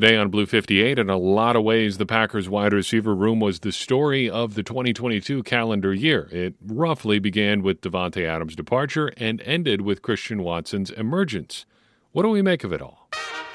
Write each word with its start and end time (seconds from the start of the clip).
Today 0.00 0.16
on 0.16 0.30
Blue 0.30 0.46
58, 0.46 0.96
in 0.96 1.10
a 1.10 1.16
lot 1.16 1.56
of 1.56 1.64
ways, 1.64 1.98
the 1.98 2.06
Packers 2.06 2.48
wide 2.48 2.72
receiver 2.72 3.16
room 3.16 3.40
was 3.40 3.58
the 3.58 3.72
story 3.72 4.30
of 4.30 4.54
the 4.54 4.62
2022 4.62 5.42
calendar 5.42 5.92
year. 5.92 6.28
It 6.30 6.54
roughly 6.64 7.18
began 7.18 7.62
with 7.64 7.80
Davante 7.80 8.24
Adams' 8.24 8.54
departure 8.54 9.10
and 9.16 9.40
ended 9.40 9.80
with 9.80 10.02
Christian 10.02 10.44
Watson's 10.44 10.92
emergence. 10.92 11.66
What 12.12 12.22
do 12.22 12.28
we 12.28 12.42
make 12.42 12.62
of 12.62 12.72
it 12.72 12.80
all? 12.80 13.08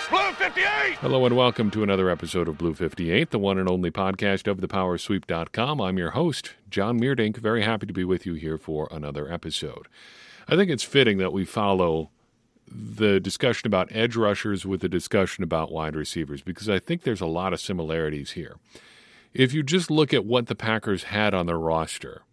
Blue 0.09 0.33
58! 0.33 0.97
Hello 0.97 1.25
and 1.25 1.37
welcome 1.37 1.71
to 1.71 1.81
another 1.81 2.09
episode 2.09 2.49
of 2.49 2.57
Blue 2.57 2.73
58, 2.73 3.31
the 3.31 3.39
one 3.39 3.57
and 3.57 3.69
only 3.69 3.89
podcast 3.89 4.45
of 4.45 4.57
thepowersweep.com. 4.57 5.79
I'm 5.79 5.97
your 5.97 6.11
host, 6.11 6.55
John 6.69 6.99
Meerdink. 6.99 7.37
Very 7.37 7.61
happy 7.61 7.85
to 7.85 7.93
be 7.93 8.03
with 8.03 8.25
you 8.25 8.33
here 8.33 8.57
for 8.57 8.89
another 8.91 9.31
episode. 9.31 9.87
I 10.49 10.57
think 10.57 10.69
it's 10.69 10.83
fitting 10.83 11.19
that 11.19 11.31
we 11.31 11.45
follow 11.45 12.09
the 12.73 13.19
discussion 13.19 13.67
about 13.67 13.89
edge 13.91 14.15
rushers 14.15 14.65
with 14.65 14.81
the 14.81 14.89
discussion 14.89 15.43
about 15.43 15.71
wide 15.71 15.95
receivers 15.95 16.41
because 16.41 16.69
I 16.69 16.79
think 16.79 17.03
there's 17.03 17.21
a 17.21 17.27
lot 17.27 17.53
of 17.53 17.61
similarities 17.61 18.31
here. 18.31 18.57
If 19.33 19.53
you 19.53 19.63
just 19.63 19.89
look 19.89 20.13
at 20.13 20.25
what 20.25 20.47
the 20.47 20.55
Packers 20.55 21.03
had 21.03 21.33
on 21.33 21.45
their 21.45 21.59
roster, 21.59 22.23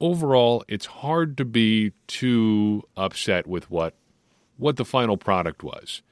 overall 0.00 0.64
it's 0.68 0.86
hard 0.86 1.36
to 1.38 1.44
be 1.44 1.92
too 2.06 2.82
upset 2.96 3.46
with 3.46 3.70
what 3.70 3.94
what 4.56 4.76
the 4.76 4.84
final 4.84 5.16
product 5.16 5.62
was. 5.62 6.02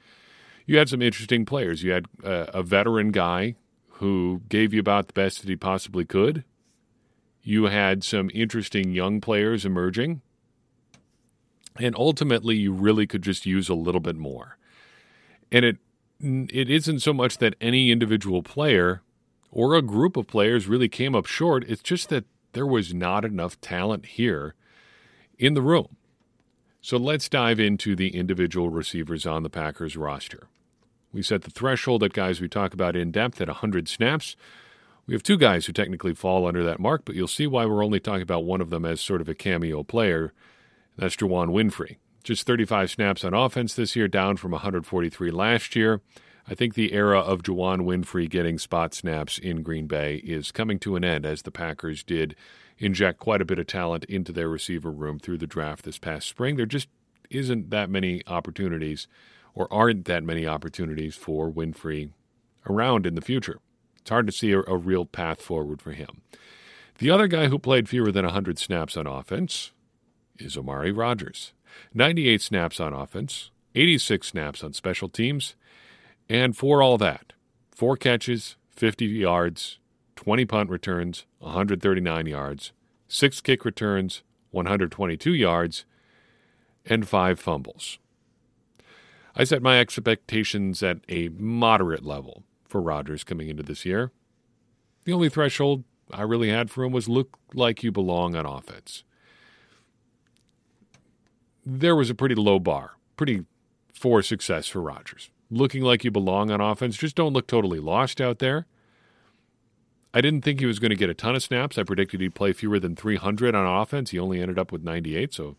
You 0.65 0.77
had 0.77 0.89
some 0.89 1.01
interesting 1.01 1.45
players. 1.45 1.83
You 1.83 1.91
had 1.91 2.05
a, 2.23 2.59
a 2.59 2.63
veteran 2.63 3.11
guy 3.11 3.55
who 3.93 4.41
gave 4.49 4.73
you 4.73 4.79
about 4.79 5.07
the 5.07 5.13
best 5.13 5.41
that 5.41 5.49
he 5.49 5.55
possibly 5.55 6.05
could. 6.05 6.43
You 7.41 7.65
had 7.65 8.03
some 8.03 8.29
interesting 8.33 8.91
young 8.91 9.21
players 9.21 9.65
emerging 9.65 10.21
and 11.79 11.95
ultimately 11.95 12.55
you 12.55 12.71
really 12.71 13.07
could 13.07 13.21
just 13.21 13.45
use 13.45 13.69
a 13.69 13.75
little 13.75 14.01
bit 14.01 14.15
more. 14.15 14.57
And 15.51 15.65
it 15.65 15.77
it 16.19 16.69
isn't 16.69 17.01
so 17.01 17.13
much 17.13 17.37
that 17.39 17.55
any 17.59 17.91
individual 17.91 18.41
player 18.41 19.01
or 19.51 19.75
a 19.75 19.81
group 19.81 20.17
of 20.17 20.27
players 20.27 20.67
really 20.67 20.87
came 20.87 21.13
up 21.13 21.25
short. 21.25 21.63
It's 21.67 21.83
just 21.83 22.09
that 22.09 22.25
there 22.53 22.65
was 22.65 22.93
not 22.93 23.25
enough 23.25 23.59
talent 23.59 24.05
here 24.05 24.55
in 25.37 25.53
the 25.53 25.61
room. 25.61 25.97
So 26.81 26.97
let's 26.97 27.27
dive 27.27 27.59
into 27.59 27.95
the 27.95 28.15
individual 28.15 28.69
receivers 28.69 29.25
on 29.25 29.43
the 29.43 29.49
Packers 29.49 29.97
roster. 29.97 30.47
We 31.11 31.21
set 31.21 31.41
the 31.41 31.51
threshold 31.51 32.03
at 32.03 32.13
guys 32.13 32.39
we 32.39 32.47
talk 32.47 32.73
about 32.73 32.95
in 32.95 33.11
depth 33.11 33.41
at 33.41 33.47
100 33.47 33.87
snaps. 33.87 34.35
We 35.07 35.13
have 35.13 35.23
two 35.23 35.37
guys 35.37 35.65
who 35.65 35.73
technically 35.73 36.13
fall 36.13 36.47
under 36.47 36.63
that 36.63 36.79
mark, 36.79 37.03
but 37.05 37.15
you'll 37.15 37.27
see 37.27 37.47
why 37.47 37.65
we're 37.65 37.83
only 37.83 37.99
talking 37.99 38.21
about 38.21 38.45
one 38.45 38.61
of 38.61 38.69
them 38.69 38.85
as 38.85 39.01
sort 39.01 39.21
of 39.21 39.29
a 39.29 39.35
cameo 39.35 39.83
player 39.83 40.33
that's 40.97 41.15
Juwann 41.15 41.49
Winfree. 41.49 41.97
Just 42.23 42.47
35 42.47 42.89
snaps 42.89 43.23
on 43.23 43.33
offense 43.33 43.75
this 43.75 43.95
year, 43.95 44.07
down 44.07 44.37
from 44.37 44.51
143 44.51 45.31
last 45.31 45.75
year. 45.75 46.01
I 46.47 46.55
think 46.55 46.73
the 46.73 46.93
era 46.93 47.19
of 47.19 47.41
Juwann 47.41 47.81
Winfree 47.81 48.29
getting 48.29 48.57
spot 48.57 48.93
snaps 48.93 49.37
in 49.37 49.63
Green 49.63 49.87
Bay 49.87 50.17
is 50.17 50.51
coming 50.51 50.79
to 50.79 50.95
an 50.95 51.03
end 51.03 51.25
as 51.25 51.41
the 51.41 51.51
Packers 51.51 52.03
did 52.03 52.35
inject 52.77 53.19
quite 53.19 53.41
a 53.41 53.45
bit 53.45 53.59
of 53.59 53.67
talent 53.67 54.05
into 54.05 54.31
their 54.31 54.49
receiver 54.49 54.91
room 54.91 55.17
through 55.19 55.37
the 55.37 55.47
draft 55.47 55.85
this 55.85 55.97
past 55.97 56.27
spring. 56.27 56.55
There 56.55 56.65
just 56.65 56.87
isn't 57.29 57.71
that 57.71 57.89
many 57.89 58.21
opportunities, 58.27 59.07
or 59.53 59.71
aren't 59.73 60.05
that 60.05 60.23
many 60.23 60.45
opportunities 60.45 61.15
for 61.15 61.51
Winfree 61.51 62.11
around 62.67 63.05
in 63.05 63.15
the 63.15 63.21
future. 63.21 63.59
It's 63.99 64.09
hard 64.09 64.27
to 64.27 64.33
see 64.33 64.51
a, 64.51 64.59
a 64.61 64.77
real 64.77 65.05
path 65.05 65.41
forward 65.41 65.81
for 65.81 65.91
him. 65.91 66.21
The 66.97 67.09
other 67.09 67.27
guy 67.27 67.47
who 67.47 67.59
played 67.59 67.89
fewer 67.89 68.11
than 68.11 68.25
100 68.25 68.59
snaps 68.59 68.95
on 68.95 69.07
offense 69.07 69.71
is 70.39 70.57
Amari 70.57 70.91
Rodgers. 70.91 71.53
98 71.93 72.41
snaps 72.41 72.79
on 72.79 72.93
offense, 72.93 73.51
86 73.73 74.27
snaps 74.27 74.63
on 74.63 74.73
special 74.73 75.09
teams, 75.09 75.55
and 76.29 76.55
for 76.55 76.81
all 76.81 76.97
that, 76.97 77.33
four 77.71 77.97
catches, 77.97 78.55
50 78.71 79.05
yards, 79.05 79.79
20 80.15 80.45
punt 80.45 80.69
returns, 80.69 81.25
139 81.39 82.25
yards, 82.25 82.71
six 83.07 83.41
kick 83.41 83.65
returns, 83.65 84.23
122 84.51 85.33
yards, 85.33 85.85
and 86.85 87.07
five 87.07 87.39
fumbles. 87.39 87.99
I 89.35 89.43
set 89.43 89.61
my 89.61 89.79
expectations 89.79 90.81
at 90.81 90.99
a 91.09 91.29
moderate 91.29 92.05
level 92.05 92.43
for 92.63 92.81
Rodgers 92.81 93.23
coming 93.23 93.49
into 93.49 93.63
this 93.63 93.85
year. 93.85 94.11
The 95.03 95.13
only 95.13 95.29
threshold 95.29 95.83
I 96.11 96.21
really 96.21 96.49
had 96.49 96.71
for 96.71 96.83
him 96.83 96.93
was 96.93 97.09
look 97.09 97.37
like 97.53 97.83
you 97.83 97.91
belong 97.91 98.35
on 98.35 98.45
offense 98.45 99.03
there 101.65 101.95
was 101.95 102.09
a 102.09 102.15
pretty 102.15 102.35
low 102.35 102.59
bar, 102.59 102.91
pretty 103.17 103.45
for 103.93 104.21
success 104.21 104.67
for 104.67 104.81
Rodgers. 104.81 105.29
Looking 105.49 105.83
like 105.83 106.03
you 106.03 106.11
belong 106.11 106.51
on 106.51 106.61
offense, 106.61 106.97
just 106.97 107.15
don't 107.15 107.33
look 107.33 107.47
totally 107.47 107.79
lost 107.79 108.19
out 108.19 108.39
there. 108.39 108.65
I 110.13 110.21
didn't 110.21 110.43
think 110.43 110.59
he 110.59 110.65
was 110.65 110.79
going 110.79 110.91
to 110.91 110.95
get 110.95 111.09
a 111.09 111.13
ton 111.13 111.35
of 111.35 111.43
snaps. 111.43 111.77
I 111.77 111.83
predicted 111.83 112.21
he'd 112.21 112.35
play 112.35 112.53
fewer 112.53 112.79
than 112.79 112.95
300 112.95 113.53
on 113.53 113.81
offense. 113.81 114.11
He 114.11 114.19
only 114.19 114.41
ended 114.41 114.57
up 114.57 114.71
with 114.71 114.83
98, 114.83 115.33
so 115.33 115.57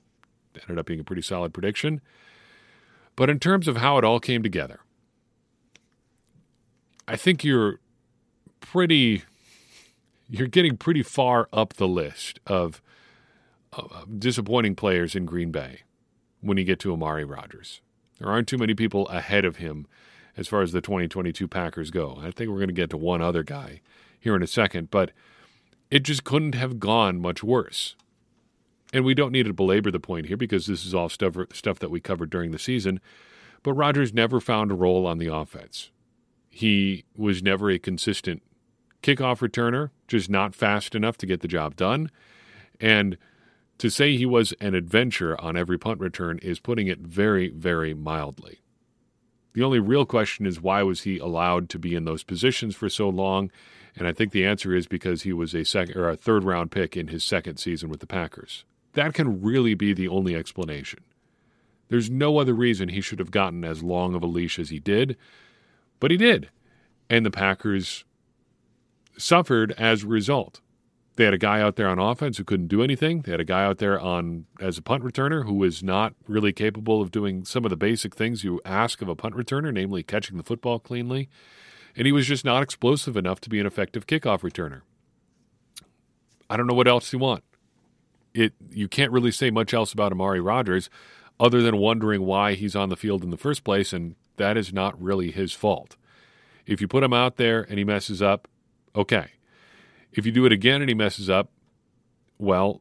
ended 0.63 0.79
up 0.79 0.87
being 0.87 1.01
a 1.01 1.05
pretty 1.05 1.23
solid 1.23 1.53
prediction. 1.53 2.01
But 3.17 3.31
in 3.31 3.39
terms 3.39 3.69
of 3.69 3.79
how 3.79 3.99
it 3.99 4.05
all 4.05 4.21
came 4.21 4.43
together, 4.43 4.81
I 7.07 7.17
think 7.17 7.45
you're 7.45 7.81
pretty 8.61 9.23
you're 10.29 10.49
getting 10.49 10.77
pretty 10.77 11.03
far 11.03 11.49
up 11.53 11.75
the 11.75 11.87
list 11.87 12.41
of 12.47 12.83
disappointing 14.19 14.75
players 14.75 15.15
in 15.15 15.25
Green 15.25 15.53
Bay 15.53 15.83
when 16.47 16.59
you 16.59 16.65
get 16.65 16.79
to 16.81 16.93
Amari 16.93 17.25
Rodgers. 17.25 17.81
There 18.19 18.29
aren't 18.29 18.49
too 18.49 18.59
many 18.59 18.75
people 18.75 19.09
ahead 19.09 19.45
of 19.45 19.57
him 19.57 19.87
as 20.37 20.49
far 20.49 20.63
as 20.63 20.73
the 20.73 20.81
2022 20.81 21.49
Packers 21.49 21.91
go. 21.91 22.19
I 22.23 22.31
think 22.31 22.51
we're 22.51 22.57
going 22.57 22.69
to 22.69 22.75
get 22.75 22.91
to 22.91 22.97
one 22.97 23.23
other 23.23 23.43
guy 23.43 23.81
here 24.19 24.37
in 24.37 24.43
a 24.43 24.47
second, 24.47 24.91
but 24.91 25.13
it 25.91 26.03
just 26.03 26.25
couldn't 26.25 26.55
have 26.55 26.81
gone 26.81 27.21
much 27.21 27.43
worse. 27.43 27.95
And 28.93 29.05
we 29.05 29.15
don't 29.15 29.33
need 29.33 29.47
to 29.47 29.53
belabor 29.53 29.91
the 29.91 30.01
point 30.01 30.27
here 30.27 30.37
because 30.37 30.67
this 30.67 30.87
is 30.87 30.95
all 30.95 31.09
stuff, 31.09 31.37
stuff 31.53 31.79
that 31.81 31.91
we 31.91 32.01
covered 32.01 32.31
during 32.31 32.51
the 32.51 32.59
season. 32.59 33.01
But 33.63 33.75
Rodgers 33.75 34.15
never 34.15 34.41
found 34.41 34.71
a 34.71 34.75
role 34.75 35.07
on 35.07 35.19
the 35.19 35.33
offense. 35.33 35.91
He 36.49 37.05
was 37.17 37.43
never 37.43 37.71
a 37.71 37.79
consistent 37.79 38.43
kickoff 39.03 39.39
returner, 39.39 39.91
just 40.09 40.31
not 40.31 40.55
fast 40.55 40.95
enough 40.95 41.17
to 41.19 41.27
get 41.27 41.41
the 41.41 41.49
job 41.49 41.77
done. 41.77 42.11
And 42.81 43.19
to 43.79 43.91
say 43.91 44.17
he 44.17 44.27
was 44.27 44.53
an 44.61 44.75
adventure 44.75 45.41
on 45.41 45.57
every 45.57 45.79
punt 45.79 46.01
return 46.01 46.39
is 46.39 46.61
putting 46.61 46.87
it 46.87 47.01
very, 47.01 47.51
very 47.51 47.95
mildly. 47.95 48.61
The 49.53 49.63
only 49.63 49.81
real 49.81 50.05
question 50.05 50.47
is 50.47 50.61
why 50.61 50.83
was 50.83 51.03
he 51.03 51.19
allowed 51.19 51.69
to 51.71 51.79
be 51.79 51.95
in 51.95 52.05
those 52.05 52.23
positions 52.23 52.75
for 52.75 52.89
so 52.89 53.09
long? 53.09 53.51
And 53.97 54.07
I 54.07 54.13
think 54.13 54.33
the 54.33 54.45
answer 54.45 54.75
is 54.75 54.87
because 54.87 55.23
he 55.23 55.33
was 55.33 55.55
a 55.55 55.65
second 55.65 55.97
or 55.97 56.09
a 56.09 56.17
third 56.17 56.45
round 56.45 56.71
pick 56.71 56.97
in 56.97 57.09
his 57.09 57.25
second 57.25 57.57
season 57.57 57.89
with 57.89 58.01
the 58.01 58.07
Packers. 58.07 58.65
That 58.93 59.15
can 59.15 59.43
really 59.43 59.75
be 59.75 59.93
the 59.93 60.09
only 60.09 60.35
explanation. 60.35 61.01
There's 61.89 62.11
no 62.11 62.39
other 62.39 62.55
reason 62.55 62.89
he 62.89 63.01
should 63.01 63.19
have 63.19 63.31
gotten 63.31 63.65
as 63.65 63.83
long 63.83 64.15
of 64.15 64.23
a 64.23 64.27
leash 64.27 64.59
as 64.59 64.71
he 64.71 64.79
did, 64.79 65.17
but 66.01 66.11
he 66.11 66.17
did. 66.17 66.51
And 67.09 67.25
the 67.25 67.31
Packers 67.31 68.05
suffered 69.17 69.73
as 69.73 70.03
a 70.03 70.09
result. 70.09 70.61
They 71.17 71.25
had 71.25 71.35
a 71.35 71.39
guy 71.39 71.61
out 71.63 71.77
there 71.77 71.89
on 71.89 71.99
offense 71.99 72.37
who 72.37 72.45
couldn't 72.45 72.69
do 72.69 72.83
anything. 72.83 73.23
They 73.23 73.33
had 73.33 73.41
a 73.41 73.45
guy 73.45 73.65
out 73.65 73.79
there 73.79 73.99
on 73.99 74.45
as 74.61 74.77
a 74.77 74.83
punt 74.83 75.03
returner 75.03 75.45
who 75.47 75.55
was 75.55 75.83
not 75.83 76.15
really 76.29 76.53
capable 76.53 77.01
of 77.01 77.11
doing 77.11 77.45
some 77.45 77.65
of 77.65 77.71
the 77.71 77.77
basic 77.77 78.15
things 78.15 78.45
you 78.45 78.61
ask 78.67 79.01
of 79.01 79.09
a 79.09 79.17
punt 79.17 79.35
returner, 79.35 79.73
namely 79.73 80.03
catching 80.03 80.37
the 80.37 80.43
football 80.43 80.79
cleanly. 80.79 81.29
And 81.97 82.05
he 82.05 82.13
was 82.13 82.27
just 82.27 82.45
not 82.45 82.63
explosive 82.63 83.17
enough 83.17 83.41
to 83.41 83.49
be 83.49 83.59
an 83.59 83.67
effective 83.67 84.07
kickoff 84.07 84.41
returner. 84.41 84.83
I 86.51 86.57
don't 86.59 86.67
know 86.67 86.75
what 86.75 86.89
else 86.89 87.13
you 87.13 87.19
want. 87.19 87.43
It 88.35 88.53
you 88.71 88.87
can't 88.87 89.11
really 89.11 89.33
say 89.33 89.51
much 89.51 89.73
else 89.73 89.95
about 89.95 90.13
Amari 90.13 90.41
Rodgers 90.41 90.91
other 91.41 91.63
than 91.63 91.79
wondering 91.79 92.23
why 92.23 92.55
he's 92.55 92.77
on 92.77 92.91
the 92.91 92.97
field 92.97 93.25
in 93.25 93.31
the 93.31 93.39
first 93.39 93.65
place, 93.65 93.95
and 93.95 94.17
that 94.37 94.59
is 94.59 94.73
not 94.73 95.01
really 95.01 95.31
his 95.31 95.53
fault. 95.53 95.97
If 96.67 96.83
you 96.83 96.89
put 96.89 97.03
him 97.03 97.15
out 97.15 97.37
there 97.37 97.63
and 97.63 97.79
he 97.79 97.85
messes 97.85 98.21
up, 98.21 98.49
okay. 98.95 99.29
If 100.17 100.27
you 100.27 100.33
do 100.33 100.47
it 100.47 100.53
again 100.53 100.81
and 100.81 100.89
he 100.89 100.95
messes 100.95 101.29
up, 101.29 101.51
well, 102.39 102.81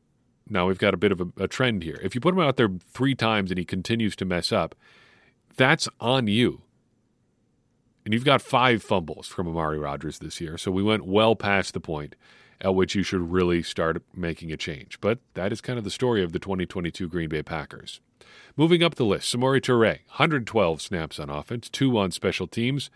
now 0.49 0.67
we've 0.67 0.77
got 0.77 0.93
a 0.93 0.97
bit 0.97 1.11
of 1.11 1.21
a, 1.21 1.27
a, 1.37 1.47
trend 1.47 1.83
here. 1.83 1.99
If 2.03 2.15
you 2.15 2.21
put 2.21 2.33
him 2.33 2.39
out 2.39 2.55
there 2.55 2.69
three 2.91 3.15
times 3.15 3.51
and 3.51 3.57
he 3.57 3.65
continues 3.65 4.15
to 4.17 4.25
mess 4.25 4.51
up, 4.51 4.75
that's 5.55 5.87
on 5.99 6.27
you. 6.27 6.61
And 8.03 8.13
you've 8.13 8.25
got 8.25 8.41
five 8.41 8.83
fumbles 8.83 9.27
from 9.27 9.47
Amari 9.47 9.79
Rodgers 9.79 10.19
this 10.19 10.39
year, 10.39 10.57
so 10.57 10.71
we 10.71 10.83
went 10.83 11.05
well 11.05 11.35
past 11.35 11.73
the 11.73 11.79
point 11.79 12.15
at 12.61 12.75
which 12.75 12.95
you 12.95 13.03
should 13.03 13.31
really 13.31 13.61
start 13.61 14.01
making 14.15 14.51
a 14.51 14.57
change. 14.57 14.99
But 15.01 15.19
that 15.33 15.51
is 15.51 15.59
kind 15.59 15.77
of 15.77 15.83
the 15.83 15.91
story 15.91 16.23
of 16.23 16.31
the 16.31 16.39
2022 16.39 17.07
Green 17.07 17.29
Bay 17.29 17.43
Packers. 17.43 17.99
Moving 18.55 18.83
up 18.83 18.95
the 18.95 19.05
list, 19.05 19.33
Samori 19.33 19.59
Toure, 19.59 19.99
112 20.07 20.81
snaps 20.81 21.19
on 21.19 21.29
offense, 21.29 21.69
two 21.69 21.97
on 21.97 22.11
special 22.11 22.47
teams, 22.47 22.89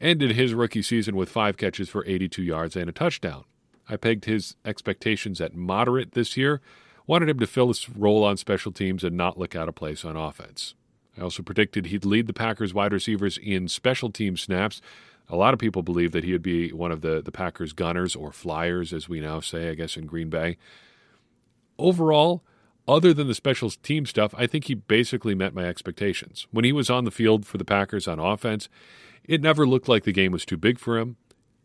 ended 0.00 0.32
his 0.32 0.52
rookie 0.52 0.82
season 0.82 1.16
with 1.16 1.30
five 1.30 1.56
catches 1.56 1.88
for 1.88 2.04
82 2.06 2.42
yards 2.42 2.76
and 2.76 2.90
a 2.90 2.92
touchdown. 2.92 3.44
I 3.88 3.96
pegged 3.96 4.24
his 4.24 4.56
expectations 4.64 5.40
at 5.40 5.54
moderate 5.54 6.12
this 6.12 6.36
year. 6.36 6.60
Wanted 7.06 7.28
him 7.28 7.40
to 7.40 7.46
fill 7.46 7.68
his 7.68 7.88
role 7.90 8.24
on 8.24 8.36
special 8.36 8.72
teams 8.72 9.02
and 9.02 9.16
not 9.16 9.38
look 9.38 9.56
out 9.56 9.68
of 9.68 9.74
place 9.74 10.04
on 10.04 10.16
offense. 10.16 10.74
I 11.18 11.22
also 11.22 11.42
predicted 11.42 11.86
he'd 11.86 12.04
lead 12.04 12.26
the 12.26 12.32
Packers 12.32 12.72
wide 12.72 12.92
receivers 12.92 13.38
in 13.38 13.68
special 13.68 14.10
team 14.10 14.36
snaps. 14.36 14.80
A 15.28 15.36
lot 15.36 15.52
of 15.52 15.60
people 15.60 15.82
believe 15.82 16.12
that 16.12 16.24
he 16.24 16.32
would 16.32 16.42
be 16.42 16.72
one 16.72 16.92
of 16.92 17.00
the, 17.00 17.20
the 17.20 17.32
Packers 17.32 17.72
gunners 17.72 18.16
or 18.16 18.32
flyers, 18.32 18.92
as 18.92 19.08
we 19.08 19.20
now 19.20 19.40
say, 19.40 19.68
I 19.68 19.74
guess, 19.74 19.96
in 19.96 20.06
Green 20.06 20.30
Bay. 20.30 20.56
Overall, 21.78 22.42
other 22.86 23.12
than 23.14 23.28
the 23.28 23.34
special 23.34 23.70
team 23.70 24.06
stuff, 24.06 24.34
I 24.36 24.46
think 24.46 24.64
he 24.64 24.74
basically 24.74 25.34
met 25.34 25.54
my 25.54 25.64
expectations. 25.64 26.46
When 26.50 26.64
he 26.64 26.72
was 26.72 26.90
on 26.90 27.04
the 27.04 27.10
field 27.10 27.46
for 27.46 27.58
the 27.58 27.64
Packers 27.64 28.08
on 28.08 28.18
offense, 28.18 28.68
it 29.24 29.40
never 29.40 29.66
looked 29.66 29.88
like 29.88 30.04
the 30.04 30.12
game 30.12 30.32
was 30.32 30.44
too 30.44 30.56
big 30.56 30.78
for 30.78 30.98
him. 30.98 31.16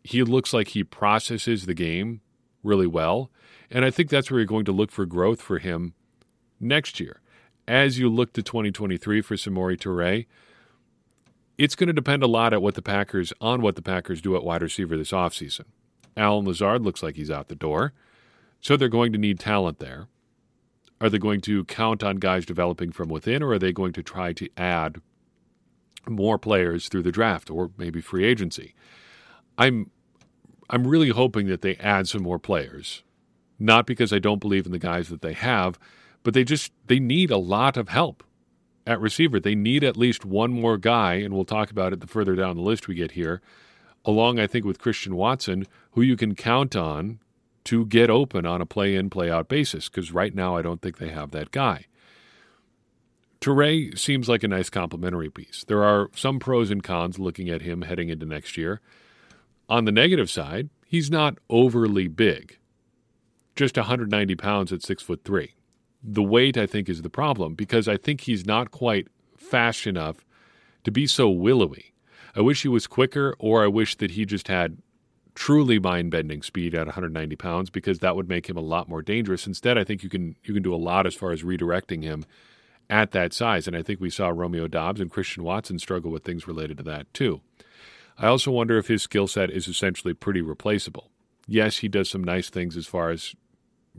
He 0.04 0.22
looks 0.22 0.52
like 0.52 0.68
he 0.68 0.84
processes 0.84 1.66
the 1.66 1.74
game 1.74 2.20
really 2.62 2.86
well. 2.86 3.30
And 3.70 3.84
I 3.84 3.90
think 3.90 4.08
that's 4.08 4.30
where 4.30 4.40
you're 4.40 4.46
going 4.46 4.64
to 4.64 4.72
look 4.72 4.90
for 4.90 5.06
growth 5.06 5.40
for 5.40 5.58
him 5.58 5.94
next 6.60 7.00
year. 7.00 7.20
As 7.66 7.98
you 7.98 8.08
look 8.08 8.32
to 8.32 8.42
2023 8.42 9.20
for 9.20 9.34
Samori 9.34 9.78
Toure, 9.78 10.26
it's 11.58 11.74
going 11.74 11.88
to 11.88 11.92
depend 11.92 12.22
a 12.22 12.28
lot 12.28 12.54
at 12.54 12.62
what 12.62 12.74
the 12.74 12.82
Packers 12.82 13.32
on 13.40 13.60
what 13.60 13.76
the 13.76 13.82
Packers 13.82 14.22
do 14.22 14.36
at 14.36 14.44
wide 14.44 14.62
receiver 14.62 14.96
this 14.96 15.10
offseason. 15.10 15.64
Allen 16.16 16.46
Lazard 16.46 16.82
looks 16.82 17.02
like 17.02 17.16
he's 17.16 17.30
out 17.30 17.48
the 17.48 17.54
door. 17.54 17.92
So 18.60 18.76
they're 18.76 18.88
going 18.88 19.12
to 19.12 19.18
need 19.18 19.38
talent 19.38 19.78
there. 19.78 20.08
Are 21.00 21.08
they 21.08 21.18
going 21.18 21.40
to 21.42 21.64
count 21.64 22.02
on 22.02 22.16
guys 22.16 22.44
developing 22.44 22.90
from 22.90 23.08
within, 23.08 23.42
or 23.42 23.52
are 23.52 23.58
they 23.58 23.72
going 23.72 23.92
to 23.92 24.02
try 24.02 24.32
to 24.32 24.48
add 24.56 25.00
more 26.08 26.38
players 26.38 26.88
through 26.88 27.02
the 27.02 27.12
draft 27.12 27.50
or 27.50 27.70
maybe 27.76 28.00
free 28.00 28.24
agency? 28.24 28.74
I'm 29.58 29.90
I'm 30.70 30.86
really 30.86 31.08
hoping 31.10 31.48
that 31.48 31.62
they 31.62 31.76
add 31.76 32.08
some 32.08 32.22
more 32.22 32.38
players. 32.38 33.02
Not 33.58 33.86
because 33.86 34.12
I 34.12 34.18
don't 34.18 34.40
believe 34.40 34.66
in 34.66 34.72
the 34.72 34.78
guys 34.78 35.08
that 35.08 35.20
they 35.20 35.32
have, 35.32 35.78
but 36.22 36.32
they 36.32 36.44
just 36.44 36.72
they 36.86 37.00
need 37.00 37.30
a 37.30 37.38
lot 37.38 37.76
of 37.76 37.88
help 37.88 38.22
at 38.86 39.00
receiver. 39.00 39.40
They 39.40 39.54
need 39.54 39.82
at 39.82 39.96
least 39.96 40.24
one 40.24 40.52
more 40.52 40.78
guy, 40.78 41.14
and 41.14 41.34
we'll 41.34 41.44
talk 41.44 41.70
about 41.70 41.92
it 41.92 42.00
the 42.00 42.06
further 42.06 42.36
down 42.36 42.56
the 42.56 42.62
list 42.62 42.88
we 42.88 42.94
get 42.94 43.12
here, 43.12 43.42
along 44.04 44.38
I 44.38 44.46
think 44.46 44.64
with 44.64 44.78
Christian 44.78 45.16
Watson, 45.16 45.66
who 45.92 46.02
you 46.02 46.16
can 46.16 46.34
count 46.34 46.76
on 46.76 47.18
to 47.64 47.84
get 47.84 48.08
open 48.08 48.46
on 48.46 48.62
a 48.62 48.66
play 48.66 48.94
in, 48.94 49.10
play 49.10 49.30
out 49.30 49.48
basis, 49.48 49.88
because 49.88 50.12
right 50.12 50.34
now 50.34 50.56
I 50.56 50.62
don't 50.62 50.80
think 50.80 50.98
they 50.98 51.10
have 51.10 51.32
that 51.32 51.50
guy. 51.50 51.86
Toure 53.40 53.96
seems 53.96 54.28
like 54.28 54.42
a 54.42 54.48
nice 54.48 54.70
complementary 54.70 55.30
piece. 55.30 55.64
There 55.66 55.84
are 55.84 56.08
some 56.14 56.38
pros 56.38 56.70
and 56.70 56.82
cons 56.82 57.18
looking 57.18 57.50
at 57.50 57.62
him 57.62 57.82
heading 57.82 58.08
into 58.08 58.26
next 58.26 58.56
year. 58.56 58.80
On 59.68 59.84
the 59.84 59.92
negative 59.92 60.30
side, 60.30 60.70
he's 60.86 61.10
not 61.10 61.38
overly 61.50 62.08
big, 62.08 62.58
just 63.54 63.76
190 63.76 64.34
pounds 64.36 64.72
at 64.72 64.82
six 64.82 65.02
foot 65.02 65.24
three. 65.24 65.54
The 66.02 66.22
weight, 66.22 66.56
I 66.56 66.66
think, 66.66 66.88
is 66.88 67.02
the 67.02 67.10
problem 67.10 67.54
because 67.54 67.88
I 67.88 67.96
think 67.96 68.22
he's 68.22 68.46
not 68.46 68.70
quite 68.70 69.08
fast 69.36 69.86
enough 69.86 70.24
to 70.84 70.90
be 70.90 71.06
so 71.06 71.28
willowy. 71.28 71.92
I 72.34 72.40
wish 72.40 72.62
he 72.62 72.68
was 72.68 72.86
quicker, 72.86 73.34
or 73.38 73.64
I 73.64 73.66
wish 73.66 73.96
that 73.96 74.12
he 74.12 74.24
just 74.24 74.48
had 74.48 74.78
truly 75.34 75.78
mind 75.78 76.10
bending 76.10 76.42
speed 76.42 76.74
at 76.74 76.86
190 76.86 77.36
pounds 77.36 77.70
because 77.70 78.00
that 78.00 78.16
would 78.16 78.28
make 78.28 78.48
him 78.48 78.56
a 78.56 78.60
lot 78.60 78.88
more 78.88 79.02
dangerous. 79.02 79.46
Instead, 79.46 79.78
I 79.78 79.84
think 79.84 80.02
you 80.02 80.08
can 80.08 80.36
you 80.44 80.54
can 80.54 80.62
do 80.62 80.74
a 80.74 80.76
lot 80.76 81.06
as 81.06 81.14
far 81.14 81.30
as 81.30 81.42
redirecting 81.42 82.02
him 82.02 82.24
at 82.90 83.10
that 83.10 83.32
size, 83.32 83.66
and 83.66 83.76
I 83.76 83.82
think 83.82 84.00
we 84.00 84.10
saw 84.10 84.30
Romeo 84.30 84.66
Doubs 84.66 85.00
and 85.00 85.10
Christian 85.10 85.44
Watson 85.44 85.78
struggle 85.78 86.10
with 86.10 86.24
things 86.24 86.48
related 86.48 86.78
to 86.78 86.82
that 86.84 87.12
too. 87.12 87.40
I 88.18 88.26
also 88.26 88.50
wonder 88.50 88.78
if 88.78 88.88
his 88.88 89.02
skill 89.02 89.28
set 89.28 89.50
is 89.50 89.68
essentially 89.68 90.14
pretty 90.14 90.42
replaceable. 90.42 91.10
Yes, 91.46 91.78
he 91.78 91.88
does 91.88 92.10
some 92.10 92.24
nice 92.24 92.50
things 92.50 92.76
as 92.76 92.86
far 92.86 93.10
as 93.10 93.34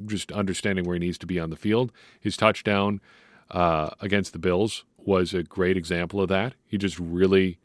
just 0.06 0.32
understanding 0.32 0.86
where 0.86 0.96
he 0.96 1.00
needs 1.00 1.18
to 1.20 1.26
be 1.26 1.40
on 1.40 1.50
the 1.50 1.56
field. 1.56 1.92
His 2.20 2.38
touchdown 2.38 3.02
uh, 3.50 3.92
against 4.02 4.34
the 4.34 4.40
Bills 4.40 4.84
was 4.98 5.34
a 5.34 5.44
great 5.44 5.78
example 5.78 6.22
of 6.22 6.30
that. 6.30 6.54
He 6.66 6.78
just 6.78 7.00
really 7.00 7.58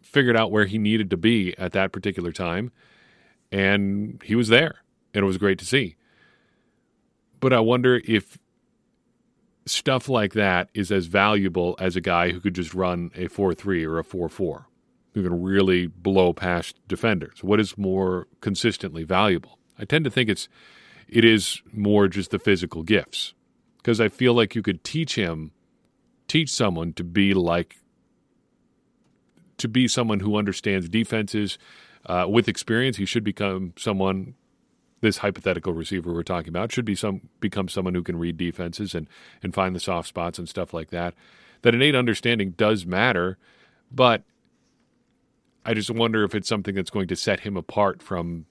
figured 0.00 0.36
out 0.36 0.50
where 0.50 0.66
he 0.66 0.78
needed 0.78 1.10
to 1.10 1.16
be 1.16 1.56
at 1.58 1.72
that 1.72 1.92
particular 1.92 2.32
time 2.32 2.72
and 3.52 4.20
he 4.24 4.34
was 4.34 4.48
there, 4.48 4.76
and 5.12 5.22
it 5.22 5.26
was 5.26 5.36
great 5.36 5.58
to 5.58 5.66
see. 5.66 5.96
But 7.38 7.52
I 7.52 7.60
wonder 7.60 8.00
if 8.04 8.38
stuff 9.66 10.08
like 10.08 10.32
that 10.32 10.70
is 10.74 10.90
as 10.90 11.06
valuable 11.06 11.76
as 11.78 11.94
a 11.94 12.00
guy 12.00 12.30
who 12.30 12.40
could 12.40 12.54
just 12.54 12.74
run 12.74 13.12
a 13.14 13.28
4 13.28 13.54
3 13.54 13.84
or 13.84 13.98
a 13.98 14.04
4 14.04 14.28
4, 14.28 14.66
who 15.14 15.22
can 15.22 15.42
really 15.42 15.86
blow 15.86 16.32
past 16.32 16.76
defenders. 16.88 17.42
What 17.42 17.60
is 17.60 17.76
more 17.76 18.26
consistently 18.40 19.04
valuable? 19.04 19.58
I 19.78 19.84
tend 19.84 20.04
to 20.04 20.10
think 20.10 20.28
it's 20.30 20.48
it 21.08 21.24
is 21.24 21.60
more 21.72 22.08
just 22.08 22.30
the 22.30 22.38
physical 22.38 22.82
gifts 22.82 23.34
because 23.76 24.00
I 24.00 24.08
feel 24.08 24.32
like 24.32 24.54
you 24.54 24.62
could 24.62 24.84
teach 24.84 25.16
him, 25.16 25.52
teach 26.28 26.50
someone 26.50 26.92
to 26.94 27.04
be 27.04 27.34
like, 27.34 27.76
to 29.58 29.68
be 29.68 29.86
someone 29.88 30.20
who 30.20 30.36
understands 30.36 30.88
defenses, 30.88 31.58
uh, 32.06 32.26
with 32.28 32.48
experience, 32.48 32.96
he 32.96 33.06
should 33.06 33.24
become 33.24 33.74
someone. 33.76 34.34
This 35.00 35.18
hypothetical 35.18 35.72
receiver 35.72 36.12
we're 36.12 36.22
talking 36.22 36.50
about 36.50 36.70
should 36.70 36.84
be 36.84 36.94
some 36.94 37.28
become 37.40 37.66
someone 37.68 37.92
who 37.94 38.04
can 38.04 38.16
read 38.16 38.36
defenses 38.36 38.94
and 38.94 39.08
and 39.42 39.52
find 39.52 39.74
the 39.74 39.80
soft 39.80 40.06
spots 40.06 40.38
and 40.38 40.48
stuff 40.48 40.72
like 40.72 40.90
that. 40.90 41.14
That 41.62 41.74
innate 41.74 41.96
understanding 41.96 42.52
does 42.52 42.86
matter, 42.86 43.36
but 43.90 44.22
I 45.64 45.74
just 45.74 45.90
wonder 45.90 46.24
if 46.24 46.34
it's 46.34 46.48
something 46.48 46.74
that's 46.74 46.90
going 46.90 47.08
to 47.08 47.16
set 47.16 47.40
him 47.40 47.56
apart 47.56 48.02
from 48.02 48.46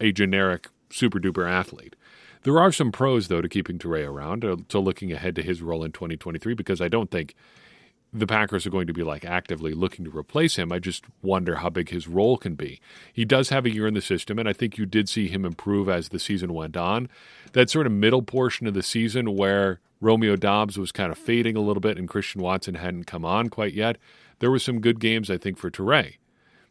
a 0.00 0.12
generic 0.12 0.68
super 0.90 1.18
duper 1.18 1.48
athlete. 1.50 1.96
There 2.42 2.58
are 2.58 2.72
some 2.72 2.92
pros, 2.92 3.28
though, 3.28 3.40
to 3.40 3.48
keeping 3.48 3.78
Toure 3.78 4.08
around, 4.08 4.44
uh, 4.44 4.56
to 4.68 4.78
looking 4.78 5.12
ahead 5.12 5.34
to 5.36 5.42
his 5.42 5.62
role 5.62 5.82
in 5.82 5.92
2023, 5.92 6.54
because 6.54 6.80
I 6.80 6.88
don't 6.88 7.10
think 7.10 7.34
the 8.12 8.26
Packers 8.26 8.66
are 8.66 8.70
going 8.70 8.86
to 8.86 8.92
be 8.92 9.02
like 9.02 9.24
actively 9.24 9.74
looking 9.74 10.04
to 10.04 10.16
replace 10.16 10.56
him. 10.56 10.72
I 10.72 10.78
just 10.78 11.04
wonder 11.22 11.56
how 11.56 11.70
big 11.70 11.90
his 11.90 12.08
role 12.08 12.36
can 12.36 12.54
be. 12.54 12.80
He 13.12 13.24
does 13.24 13.48
have 13.48 13.66
a 13.66 13.70
year 13.72 13.86
in 13.86 13.94
the 13.94 14.00
system, 14.00 14.38
and 14.38 14.48
I 14.48 14.52
think 14.52 14.78
you 14.78 14.86
did 14.86 15.08
see 15.08 15.28
him 15.28 15.44
improve 15.44 15.88
as 15.88 16.10
the 16.10 16.18
season 16.18 16.54
went 16.54 16.76
on. 16.76 17.08
That 17.52 17.68
sort 17.68 17.86
of 17.86 17.92
middle 17.92 18.22
portion 18.22 18.66
of 18.66 18.74
the 18.74 18.82
season 18.82 19.34
where 19.34 19.80
Romeo 20.00 20.36
Doubs 20.36 20.78
was 20.78 20.92
kind 20.92 21.10
of 21.10 21.18
fading 21.18 21.56
a 21.56 21.60
little 21.60 21.80
bit 21.80 21.98
and 21.98 22.08
Christian 22.08 22.42
Watson 22.42 22.76
hadn't 22.76 23.04
come 23.04 23.24
on 23.24 23.48
quite 23.48 23.74
yet, 23.74 23.96
there 24.38 24.50
were 24.50 24.58
some 24.58 24.80
good 24.80 25.00
games, 25.00 25.30
I 25.30 25.38
think, 25.38 25.58
for 25.58 25.70
Toure. 25.70 26.14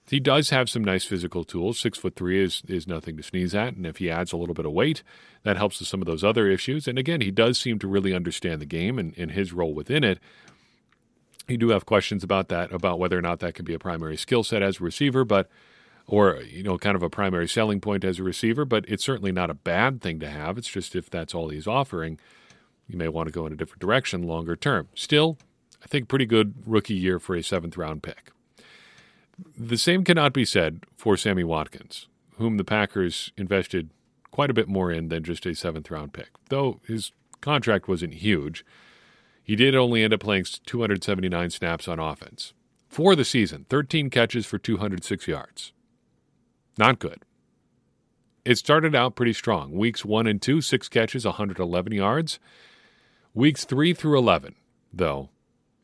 He 0.07 0.19
does 0.19 0.51
have 0.51 0.69
some 0.69 0.83
nice 0.83 1.03
physical 1.03 1.43
tools. 1.43 1.79
Six 1.79 1.97
foot 1.97 2.15
three 2.15 2.43
is 2.43 2.61
is 2.67 2.87
nothing 2.87 3.17
to 3.17 3.23
sneeze 3.23 3.55
at, 3.55 3.75
and 3.75 3.87
if 3.87 3.97
he 3.97 4.09
adds 4.09 4.31
a 4.31 4.37
little 4.37 4.53
bit 4.53 4.65
of 4.65 4.71
weight, 4.71 5.01
that 5.43 5.57
helps 5.57 5.79
with 5.79 5.87
some 5.87 6.01
of 6.01 6.05
those 6.05 6.23
other 6.23 6.47
issues. 6.47 6.87
And 6.87 6.99
again, 6.99 7.21
he 7.21 7.31
does 7.31 7.57
seem 7.57 7.79
to 7.79 7.87
really 7.87 8.13
understand 8.13 8.61
the 8.61 8.67
game 8.67 8.99
and, 8.99 9.17
and 9.17 9.31
his 9.31 9.51
role 9.51 9.73
within 9.73 10.03
it 10.03 10.19
you 11.47 11.57
do 11.57 11.69
have 11.69 11.85
questions 11.85 12.23
about 12.23 12.49
that, 12.49 12.71
about 12.73 12.99
whether 12.99 13.17
or 13.17 13.21
not 13.21 13.39
that 13.39 13.53
can 13.53 13.65
be 13.65 13.73
a 13.73 13.79
primary 13.79 14.17
skill 14.17 14.43
set 14.43 14.61
as 14.61 14.79
a 14.79 14.83
receiver, 14.83 15.23
but 15.23 15.49
or 16.07 16.41
you 16.41 16.63
know, 16.63 16.77
kind 16.77 16.95
of 16.95 17.03
a 17.03 17.09
primary 17.09 17.47
selling 17.47 17.79
point 17.79 18.03
as 18.03 18.19
a 18.19 18.23
receiver. 18.23 18.65
But 18.65 18.85
it's 18.87 19.03
certainly 19.03 19.31
not 19.31 19.49
a 19.49 19.55
bad 19.55 20.01
thing 20.01 20.19
to 20.19 20.29
have. 20.29 20.57
It's 20.57 20.67
just 20.67 20.95
if 20.95 21.09
that's 21.09 21.35
all 21.35 21.49
he's 21.49 21.67
offering, 21.67 22.19
you 22.87 22.97
may 22.97 23.07
want 23.07 23.27
to 23.27 23.33
go 23.33 23.45
in 23.45 23.53
a 23.53 23.55
different 23.55 23.81
direction 23.81 24.23
longer 24.23 24.55
term. 24.55 24.87
Still, 24.95 25.37
I 25.85 25.87
think 25.87 26.07
pretty 26.07 26.25
good 26.25 26.55
rookie 26.65 26.95
year 26.95 27.19
for 27.19 27.35
a 27.35 27.43
seventh 27.43 27.77
round 27.77 28.01
pick. 28.01 28.31
The 29.57 29.77
same 29.77 30.03
cannot 30.03 30.33
be 30.33 30.43
said 30.43 30.83
for 30.97 31.15
Sammy 31.15 31.43
Watkins, 31.43 32.07
whom 32.37 32.57
the 32.57 32.63
Packers 32.63 33.31
invested 33.37 33.91
quite 34.31 34.49
a 34.49 34.53
bit 34.53 34.67
more 34.67 34.91
in 34.91 35.09
than 35.09 35.23
just 35.23 35.45
a 35.45 35.53
seventh 35.53 35.91
round 35.91 36.11
pick, 36.11 36.29
though 36.49 36.79
his 36.87 37.11
contract 37.39 37.87
wasn't 37.87 38.15
huge. 38.15 38.65
He 39.43 39.55
did 39.55 39.75
only 39.75 40.01
end 40.01 40.13
up 40.13 40.21
playing 40.21 40.45
279 40.65 41.51
snaps 41.51 41.87
on 41.87 41.99
offense. 41.99 42.53
For 42.89 43.15
the 43.15 43.25
season, 43.25 43.65
13 43.69 44.09
catches 44.09 44.45
for 44.45 44.57
206 44.57 45.27
yards. 45.27 45.71
Not 46.79 46.97
good. 46.97 47.21
It 48.43 48.57
started 48.57 48.95
out 48.95 49.15
pretty 49.15 49.33
strong. 49.33 49.71
Weeks 49.73 50.03
1 50.03 50.25
and 50.25 50.41
2, 50.41 50.61
6 50.61 50.89
catches, 50.89 51.25
111 51.25 51.93
yards. 51.93 52.39
Weeks 53.33 53.65
3 53.65 53.93
through 53.93 54.17
11, 54.17 54.55
though, 54.91 55.29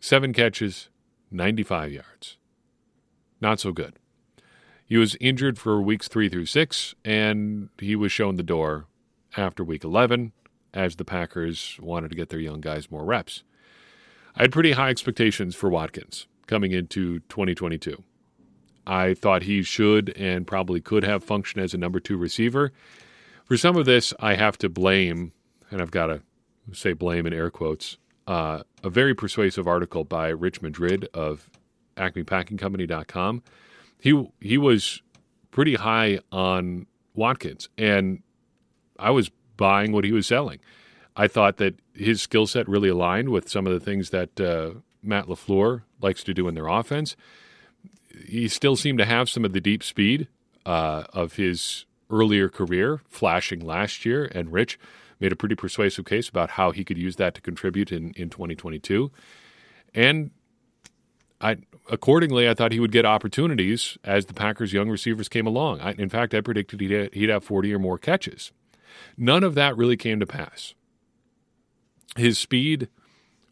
7 0.02 0.34
catches, 0.34 0.90
95 1.30 1.92
yards. 1.92 2.38
Not 3.40 3.60
so 3.60 3.72
good. 3.72 4.00
He 4.84 4.98
was 4.98 5.16
injured 5.22 5.60
for 5.60 5.80
weeks 5.80 6.08
3 6.08 6.28
through 6.28 6.48
6, 6.48 6.96
and 7.06 7.70
he 7.78 7.96
was 7.96 8.12
shown 8.12 8.36
the 8.36 8.44
door 8.44 8.88
after 9.38 9.64
week 9.64 9.84
11 9.84 10.34
as 10.74 10.96
the 10.96 11.06
Packers 11.06 11.78
wanted 11.80 12.10
to 12.10 12.16
get 12.16 12.30
their 12.30 12.40
young 12.40 12.62
guys 12.62 12.90
more 12.90 13.06
reps. 13.06 13.44
I 14.36 14.42
had 14.42 14.52
pretty 14.52 14.72
high 14.72 14.90
expectations 14.90 15.56
for 15.56 15.70
Watkins 15.70 16.26
coming 16.48 16.72
into 16.72 17.20
2022. 17.30 18.04
I 18.88 19.14
thought 19.14 19.44
he 19.44 19.62
should 19.62 20.18
and 20.18 20.48
probably 20.48 20.82
could 20.82 21.04
have 21.04 21.24
functioned 21.24 21.64
as 21.64 21.76
a 21.76 21.78
number 21.78 22.00
two 22.00 22.18
receiver. 22.18 22.72
For 23.46 23.56
some 23.56 23.78
of 23.78 23.86
this, 23.86 24.16
I 24.20 24.34
have 24.34 24.58
to 24.58 24.68
blame, 24.68 25.32
and 25.70 25.80
I've 25.80 25.92
got 25.92 26.08
to 26.08 26.24
say 26.74 26.94
blame 26.94 27.28
in 27.28 27.34
air 27.34 27.52
quotes, 27.52 27.98
uh, 28.28 28.64
a 28.84 28.90
very 28.90 29.14
persuasive 29.14 29.68
article 29.68 30.04
by 30.04 30.30
Rich 30.30 30.62
Madrid 30.62 31.08
of 31.14 31.50
AcmePackingCompany.com. 31.98 33.44
He 34.00 34.30
he 34.40 34.58
was 34.58 35.02
pretty 35.52 35.76
high 35.76 36.20
on 36.32 36.88
Watkins, 37.14 37.70
and 37.78 38.24
I 38.98 39.12
was 39.12 39.32
buying 39.58 39.92
what 39.92 40.04
he 40.04 40.12
was 40.12 40.28
selling. 40.28 40.60
I 41.16 41.28
thought 41.28 41.58
that 41.58 41.76
his 41.94 42.22
skill 42.22 42.48
set 42.48 42.68
really 42.68 42.90
aligned 42.90 43.30
with 43.30 43.50
some 43.50 43.68
of 43.68 43.74
the 43.74 43.80
things 43.80 44.12
that 44.12 44.40
uh, 44.40 44.80
Matt 45.04 45.28
LaFleur 45.28 45.84
likes 46.02 46.24
to 46.24 46.34
do 46.34 46.48
in 46.48 46.56
their 46.56 46.68
offense. 46.68 47.16
He 48.28 48.48
still 48.48 48.76
seemed 48.76 48.98
to 49.00 49.06
have 49.06 49.30
some 49.30 49.46
of 49.46 49.54
the 49.54 49.62
deep 49.62 49.84
speed 49.84 50.28
uh, 50.66 51.04
of 51.14 51.34
his 51.36 51.86
earlier 52.10 52.50
career, 52.50 53.02
flashing 53.10 53.60
last 53.60 54.06
year, 54.06 54.26
and 54.34 54.52
Rich 54.52 54.80
made 55.22 55.32
a 55.32 55.36
pretty 55.36 55.56
persuasive 55.56 56.04
case 56.06 56.28
about 56.28 56.52
how 56.52 56.72
he 56.72 56.84
could 56.84 56.98
use 56.98 57.16
that 57.16 57.36
to 57.36 57.42
contribute 57.42 57.92
in, 57.92 58.12
in 58.16 58.30
2022. 58.30 59.12
And 59.94 60.32
I 61.40 61.58
accordingly, 61.90 62.50
I 62.50 62.54
thought 62.54 62.72
he 62.72 62.80
would 62.80 62.92
get 62.92 63.06
opportunities 63.06 63.98
as 64.04 64.26
the 64.26 64.34
Packers' 64.34 64.74
young 64.74 64.90
receivers 64.90 65.30
came 65.30 65.48
along. 65.48 65.80
I, 65.82 65.94
in 65.94 66.10
fact, 66.10 66.34
I 66.34 66.42
predicted 66.42 66.82
he'd, 66.82 67.14
he'd 67.14 67.30
have 67.30 67.44
40 67.44 67.74
or 67.74 67.80
more 67.80 67.98
catches. 67.98 68.52
None 69.18 69.44
of 69.44 69.56
that 69.56 69.78
really 69.78 69.98
came 69.98 70.20
to 70.20 70.26
pass. 70.26 70.74
His 72.18 72.38
speed, 72.38 72.90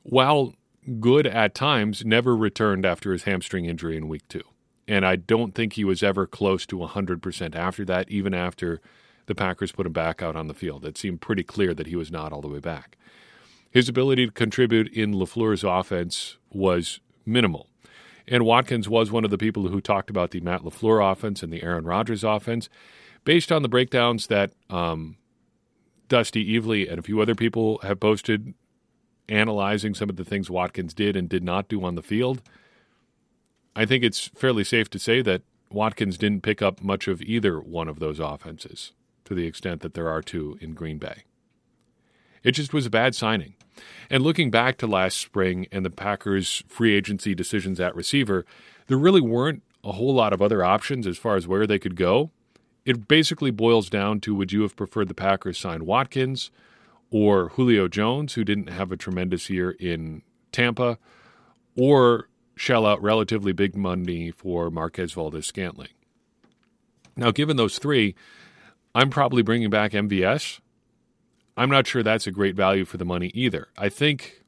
while 0.04 0.54
good 1.00 1.28
at 1.28 1.56
times, 1.56 2.04
never 2.04 2.36
returned 2.36 2.86
after 2.86 3.12
his 3.12 3.24
hamstring 3.24 3.66
injury 3.66 3.96
in 3.96 4.08
week 4.08 4.28
two. 4.28 4.44
And 4.88 5.06
I 5.06 5.18
don't 5.18 5.54
think 5.54 5.74
he 5.74 5.84
was 5.84 6.02
ever 6.02 6.26
close 6.26 6.66
to 6.68 6.78
100% 6.78 7.56
after 7.56 7.86
that, 7.86 8.10
even 8.10 8.34
after 8.34 8.82
the 9.29 9.36
Packers 9.36 9.71
put 9.71 9.86
him 9.86 9.93
back 9.93 10.21
out 10.21 10.36
on 10.36 10.48
the 10.48 10.53
field. 10.53 10.83
It 10.83 10.98
seemed 10.98 11.21
pretty 11.21 11.43
clear 11.43 11.74
that 11.75 11.88
he 11.88 11.95
was 11.95 12.12
not 12.12 12.33
all 12.33 12.41
the 12.41 12.48
way 12.50 12.59
back. 12.59 12.98
His 13.69 13.88
ability 13.88 14.25
to 14.25 14.31
contribute 14.31 14.91
in 14.91 15.13
LaFleur's 15.13 15.63
offense 15.63 16.38
was 16.51 17.00
minimal. 17.27 17.67
And 18.27 18.43
Watkins 18.43 18.89
was 18.89 19.12
one 19.12 19.24
of 19.24 19.29
the 19.29 19.38
people 19.38 19.67
who 19.67 19.79
talked 19.79 20.09
about 20.09 20.31
the 20.31 20.41
Matt 20.41 20.62
LaFleur 20.62 21.12
offense 21.12 21.43
and 21.43 21.53
the 21.53 21.62
Aaron 21.62 21.86
Rodgers 21.86 22.24
offense 22.24 22.69
based 23.24 23.51
on 23.51 23.62
the 23.62 23.69
breakdowns 23.69 24.27
that 24.27 24.51
um, 24.71 25.17
Dusty 26.07 26.59
Evely 26.59 26.89
and 26.89 26.98
a 26.98 27.03
few 27.03 27.21
other 27.21 27.36
people 27.36 27.77
have 27.83 28.00
posted 28.00 28.55
analyzing 29.27 29.93
some 29.93 30.09
of 30.09 30.15
the 30.15 30.25
things 30.25 30.50
Watkins 30.50 30.95
did 30.95 31.15
and 31.15 31.29
did 31.29 31.43
not 31.43 31.67
do 31.67 31.83
on 31.83 31.93
the 31.93 32.01
field. 32.01 32.41
I 33.75 33.86
think 33.86 34.03
it's 34.03 34.29
fairly 34.29 34.63
safe 34.63 34.89
to 34.89 34.98
say 34.98 35.21
that 35.21 35.43
Watkins 35.71 36.17
didn't 36.17 36.41
pick 36.41 36.63
up 36.63 36.81
much 36.81 37.07
of 37.07 37.21
either 37.21 37.59
one 37.59 37.88
of 37.88 38.00
those 38.00 38.19
offenses 38.19 38.93
to 39.29 39.36
the 39.36 39.45
extent 39.45 39.81
that 39.81 39.93
there 39.93 40.09
are 40.09 40.24
two 40.24 40.57
in 40.59 40.74
Green 40.74 40.98
Bay. 40.98 41.24
It 42.43 42.51
just 42.53 42.74
was 42.74 42.88
a 42.88 42.89
bad 42.89 43.13
signing. 43.13 43.53
And 44.09 44.24
looking 44.24 44.50
back 44.50 44.77
to 44.79 44.88
last 44.88 45.17
spring 45.17 45.67
and 45.71 45.86
the 45.86 45.91
Packers' 45.91 46.63
free 46.67 46.95
agency 46.95 47.36
decisions 47.36 47.79
at 47.79 47.95
receiver, 47.95 48.43
there 48.88 48.98
really 48.98 49.21
weren't 49.21 49.62
a 49.83 49.93
whole 49.93 50.15
lot 50.15 50.33
of 50.33 50.41
other 50.41 50.63
options 50.63 51.05
as 51.05 51.17
far 51.17 51.36
as 51.36 51.48
where 51.48 51.67
they 51.67 51.77
could 51.77 51.95
go. 51.95 52.31
It 52.86 53.07
basically 53.07 53.51
boils 53.51 53.88
down 53.88 54.19
to 54.21 54.33
would 54.33 54.51
you 54.51 54.63
have 54.63 54.75
preferred 54.75 55.09
the 55.09 55.13
Packers 55.13 55.59
sign 55.59 55.86
Watkins 55.86 56.50
or 57.12 57.50
Julio 57.50 57.88
Jones, 57.88 58.33
who 58.33 58.43
didn't 58.43 58.69
have 58.69 58.91
a 58.91 58.98
tremendous 58.98 59.48
year 59.50 59.71
in 59.71 60.24
Tampa, 60.51 60.98
or 61.77 62.29
shell 62.55 62.86
out 62.86 63.01
relatively 63.01 63.51
big 63.51 63.75
money 63.75 64.31
for 64.31 64.71
Marquez 64.71 65.13
Valdes-Scantling? 65.13 65.89
Now, 67.15 67.31
given 67.31 67.57
those 67.57 67.77
three, 67.77 68.15
I'm 69.00 69.10
probably 69.10 69.44
bringing 69.44 69.70
back 69.70 69.94
MVS. 69.94 70.60
I'm 71.56 71.70
not 71.70 71.88
sure 71.88 72.03
that's 72.03 72.27
a 72.27 72.32
great 72.32 72.58
value 72.58 72.84
for 72.84 72.98
the 72.98 73.06
money 73.06 73.32
either. 73.34 73.70
I 73.77 73.88
think 73.88 74.44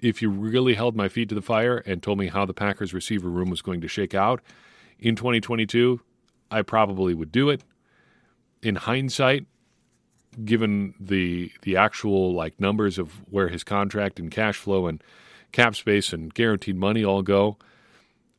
if 0.00 0.20
you 0.20 0.28
really 0.28 0.74
held 0.74 0.96
my 0.96 1.08
feet 1.08 1.28
to 1.28 1.36
the 1.36 1.40
fire 1.40 1.78
and 1.86 2.02
told 2.02 2.18
me 2.18 2.26
how 2.26 2.44
the 2.44 2.52
Packers 2.52 2.92
receiver 2.92 3.28
room 3.28 3.48
was 3.48 3.62
going 3.62 3.80
to 3.82 3.86
shake 3.86 4.12
out 4.12 4.42
in 4.98 5.14
2022, 5.14 6.00
I 6.50 6.62
probably 6.62 7.14
would 7.14 7.30
do 7.30 7.48
it. 7.48 7.62
In 8.60 8.74
hindsight, 8.74 9.46
given 10.44 10.94
the 10.98 11.52
the 11.62 11.76
actual 11.76 12.34
like 12.34 12.58
numbers 12.58 12.98
of 12.98 13.12
where 13.30 13.50
his 13.50 13.62
contract 13.62 14.18
and 14.18 14.32
cash 14.32 14.56
flow 14.56 14.88
and 14.88 15.00
cap 15.52 15.76
space 15.76 16.12
and 16.12 16.34
guaranteed 16.34 16.74
money 16.74 17.04
all 17.04 17.22
go, 17.22 17.56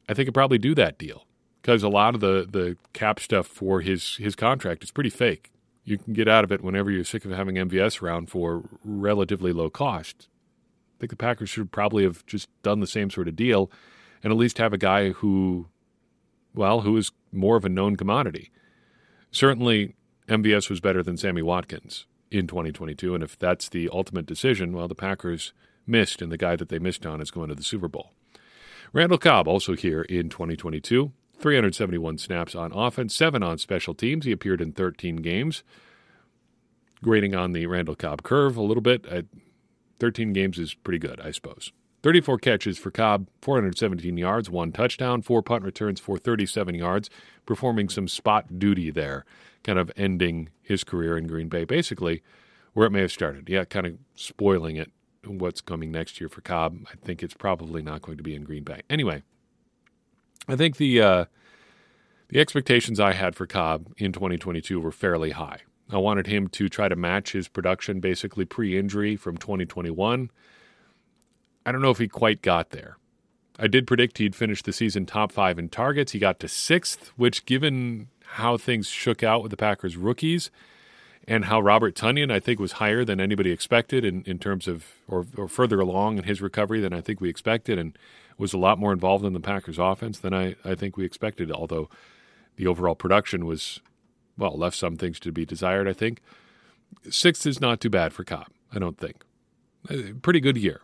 I 0.09 0.13
think 0.13 0.27
I'd 0.27 0.33
probably 0.33 0.57
do 0.57 0.75
that 0.75 0.97
deal 0.97 1.26
because 1.67 1.83
a 1.83 1.89
lot 1.89 2.15
of 2.15 2.21
the, 2.21 2.47
the 2.49 2.77
cap 2.93 3.19
stuff 3.19 3.45
for 3.45 3.81
his, 3.81 4.15
his 4.15 4.37
contract 4.37 4.85
is 4.85 4.91
pretty 4.91 5.09
fake. 5.09 5.51
You 5.83 5.97
can 5.97 6.13
get 6.13 6.29
out 6.29 6.45
of 6.45 6.51
it 6.53 6.63
whenever 6.63 6.89
you're 6.89 7.03
sick 7.03 7.25
of 7.25 7.31
having 7.31 7.55
MVS 7.55 8.01
around 8.01 8.29
for 8.29 8.63
relatively 8.85 9.51
low 9.51 9.69
cost. 9.69 10.29
I 10.95 10.95
think 11.01 11.09
the 11.09 11.17
Packers 11.17 11.49
should 11.49 11.69
probably 11.69 12.03
have 12.03 12.25
just 12.25 12.47
done 12.63 12.79
the 12.79 12.87
same 12.87 13.09
sort 13.09 13.27
of 13.27 13.35
deal 13.35 13.69
and 14.23 14.31
at 14.31 14.39
least 14.39 14.59
have 14.59 14.71
a 14.71 14.77
guy 14.77 15.09
who, 15.09 15.67
well, 16.55 16.81
who 16.81 16.95
is 16.95 17.11
more 17.33 17.57
of 17.57 17.65
a 17.65 17.69
known 17.69 17.97
commodity. 17.97 18.49
Certainly, 19.29 19.93
MVS 20.29 20.69
was 20.69 20.79
better 20.79 21.03
than 21.03 21.17
Sammy 21.17 21.41
Watkins 21.41 22.05
in 22.31 22.47
2022, 22.47 23.13
and 23.13 23.21
if 23.21 23.37
that's 23.37 23.67
the 23.67 23.89
ultimate 23.91 24.25
decision, 24.25 24.71
well, 24.71 24.87
the 24.87 24.95
Packers– 24.95 25.51
missed, 25.87 26.21
and 26.21 26.31
the 26.31 26.37
guy 26.37 26.55
that 26.55 26.69
they 26.69 26.79
missed 26.79 27.05
on 27.05 27.21
is 27.21 27.31
going 27.31 27.49
to 27.49 27.55
the 27.55 27.63
Super 27.63 27.87
Bowl. 27.87 28.11
Randall 28.93 29.17
Cobb 29.17 29.47
also 29.47 29.75
here 29.75 30.01
in 30.03 30.29
2022. 30.29 31.11
371 31.39 32.17
snaps 32.17 32.55
on 32.55 32.71
offense, 32.71 33.15
seven 33.15 33.43
on 33.43 33.57
special 33.57 33.93
teams. 33.93 34.25
He 34.25 34.31
appeared 34.31 34.61
in 34.61 34.71
13 34.71 35.17
games. 35.17 35.63
Grading 37.03 37.35
on 37.35 37.51
the 37.51 37.67
Randall 37.67 37.95
Cobb 37.95 38.23
curve 38.23 38.57
a 38.57 38.61
little 38.61 38.81
bit. 38.81 39.05
13 39.99 40.33
games 40.33 40.57
is 40.57 40.73
pretty 40.73 40.99
good, 40.99 41.19
I 41.21 41.31
suppose. 41.31 41.71
34 42.03 42.37
catches 42.37 42.77
for 42.77 42.91
Cobb, 42.91 43.27
417 43.41 44.17
yards, 44.17 44.49
one 44.49 44.71
touchdown, 44.71 45.21
four 45.21 45.41
punt 45.41 45.63
returns 45.63 45.99
for 45.99 46.17
37 46.17 46.75
yards, 46.75 47.09
performing 47.45 47.89
some 47.89 48.07
spot 48.07 48.59
duty 48.59 48.91
there, 48.91 49.25
kind 49.63 49.79
of 49.79 49.91
ending 49.97 50.49
his 50.61 50.83
career 50.83 51.17
in 51.17 51.27
Green 51.27 51.49
Bay, 51.49 51.65
basically 51.65 52.21
where 52.73 52.85
it 52.85 52.91
may 52.91 53.01
have 53.01 53.11
started. 53.11 53.49
Yeah, 53.49 53.65
kind 53.65 53.87
of 53.87 53.97
spoiling 54.15 54.75
it 54.75 54.91
what's 55.25 55.61
coming 55.61 55.91
next 55.91 56.21
year 56.21 56.29
for 56.29 56.41
Cobb. 56.41 56.77
I 56.91 56.95
think 57.03 57.21
it's 57.23 57.33
probably 57.33 57.81
not 57.81 58.01
going 58.01 58.17
to 58.17 58.23
be 58.23 58.35
in 58.35 58.43
Green 58.43 58.63
Bay. 58.63 58.81
Anyway, 58.89 59.23
I 60.47 60.55
think 60.55 60.77
the 60.77 61.01
uh, 61.01 61.25
the 62.29 62.39
expectations 62.39 62.99
I 62.99 63.13
had 63.13 63.35
for 63.35 63.45
Cobb 63.45 63.93
in 63.97 64.11
2022 64.11 64.79
were 64.79 64.91
fairly 64.91 65.31
high. 65.31 65.61
I 65.89 65.97
wanted 65.97 66.27
him 66.27 66.47
to 66.49 66.67
try 66.67 66.89
to 66.89 66.95
match 66.95 67.31
his 67.31 67.47
production 67.47 68.01
basically 68.01 68.43
pre-injury 68.43 69.15
from 69.15 69.37
2021. 69.37 70.29
I 71.65 71.71
don't 71.71 71.81
know 71.81 71.91
if 71.91 71.97
he 71.97 72.07
quite 72.07 72.41
got 72.41 72.71
there. 72.71 72.97
I 73.59 73.67
did 73.67 73.87
predict 73.87 74.17
he'd 74.17 74.35
finish 74.35 74.61
the 74.61 74.73
season 74.73 75.05
top 75.05 75.31
five 75.31 75.57
in 75.57 75.69
targets. 75.69 76.11
He 76.11 76.19
got 76.19 76.39
to 76.41 76.47
sixth, 76.47 77.11
which, 77.15 77.45
given 77.45 78.09
how 78.21 78.57
things 78.57 78.87
shook 78.87 79.23
out 79.23 79.41
with 79.41 79.51
the 79.51 79.57
Packers 79.57 79.97
rookies, 79.97 80.51
and 81.27 81.45
how 81.45 81.59
Robert 81.59 81.95
Tonyan, 81.95 82.31
I 82.31 82.39
think, 82.39 82.59
was 82.59 82.73
higher 82.73 83.03
than 83.03 83.19
anybody 83.19 83.51
expected 83.51 84.05
in, 84.05 84.23
in 84.23 84.37
terms 84.39 84.67
of, 84.67 84.85
or, 85.07 85.25
or 85.35 85.47
further 85.47 85.79
along 85.79 86.19
in 86.19 86.25
his 86.25 86.41
recovery 86.41 86.79
than 86.79 86.93
I 86.93 87.01
think 87.01 87.19
we 87.19 87.29
expected, 87.29 87.79
and 87.79 87.97
was 88.37 88.53
a 88.53 88.57
lot 88.57 88.79
more 88.79 88.93
involved 88.93 89.25
in 89.25 89.33
the 89.33 89.39
Packers' 89.39 89.79
offense 89.79 90.19
than 90.19 90.33
I, 90.33 90.55
I 90.63 90.75
think 90.75 90.95
we 90.95 91.05
expected, 91.05 91.51
although 91.51 91.89
the 92.55 92.67
overall 92.67 92.95
production 92.95 93.45
was, 93.45 93.79
well, 94.37 94.57
left 94.57 94.75
some 94.75 94.95
things 94.95 95.19
to 95.21 95.31
be 95.31 95.45
desired, 95.45 95.87
I 95.87 95.93
think. 95.93 96.21
Sixth 97.09 97.45
is 97.45 97.59
not 97.59 97.81
too 97.81 97.89
bad 97.89 98.13
for 98.13 98.23
Cobb, 98.23 98.47
I 98.71 98.79
don't 98.79 98.97
think. 98.97 99.23
A 99.89 100.13
pretty 100.13 100.39
good 100.39 100.57
year. 100.57 100.81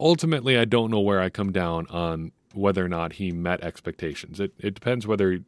Ultimately, 0.00 0.58
I 0.58 0.64
don't 0.64 0.90
know 0.90 1.00
where 1.00 1.20
I 1.20 1.30
come 1.30 1.52
down 1.52 1.86
on 1.88 2.32
whether 2.54 2.84
or 2.84 2.88
not 2.88 3.14
he 3.14 3.30
met 3.30 3.62
expectations. 3.62 4.40
It, 4.40 4.52
it 4.58 4.74
depends 4.74 5.06
whether 5.06 5.40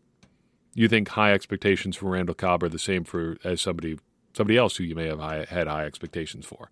you 0.74 0.88
think 0.88 1.08
high 1.08 1.32
expectations 1.32 1.96
for 1.96 2.10
Randall 2.10 2.34
Cobb 2.34 2.62
are 2.62 2.68
the 2.68 2.78
same 2.78 3.04
for 3.04 3.36
as 3.44 3.60
somebody 3.60 3.98
somebody 4.32 4.58
else 4.58 4.76
who 4.76 4.84
you 4.84 4.96
may 4.96 5.06
have 5.06 5.20
high, 5.20 5.46
had 5.48 5.68
high 5.68 5.84
expectations 5.84 6.44
for. 6.44 6.68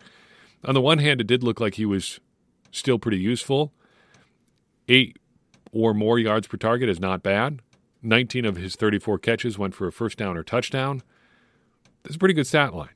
On 0.65 0.75
the 0.75 0.81
one 0.81 0.99
hand, 0.99 1.21
it 1.21 1.29
did 1.29 1.45
look 1.45 1.61
like 1.61 1.75
he 1.75 1.87
was 1.87 2.19
still 2.73 2.99
pretty 2.99 3.19
useful. 3.19 3.73
Eight 4.89 5.19
or 5.71 5.95
more 5.95 6.19
yards 6.19 6.49
per 6.49 6.57
target 6.57 6.89
is 6.89 6.99
not 6.99 7.23
bad. 7.23 7.61
19 8.03 8.45
of 8.45 8.57
his 8.57 8.75
34 8.75 9.19
catches 9.19 9.57
went 9.57 9.75
for 9.75 9.87
a 9.87 9.93
first 9.93 10.19
down 10.19 10.37
or 10.37 10.43
touchdown. 10.43 11.03
That's 12.03 12.17
a 12.17 12.19
pretty 12.19 12.35
good 12.35 12.49
stat 12.49 12.75
line. 12.75 12.89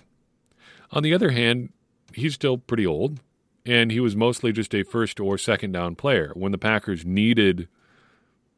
On 0.91 1.03
the 1.03 1.15
other 1.15 1.31
hand, 1.31 1.73
he's 2.13 2.35
still 2.35 2.59
pretty 2.59 2.87
old, 2.87 3.21
and 3.65 3.93
he 3.93 4.01
was 4.01 4.17
mostly 4.17 4.53
just 4.53 4.75
a 4.75 4.83
first 4.83 5.21
or 5.21 5.39
second 5.39 5.73
down 5.73 5.95
player. 5.95 6.33
When 6.35 6.53
the 6.53 6.59
Packers 6.59 7.05
needed 7.05 7.69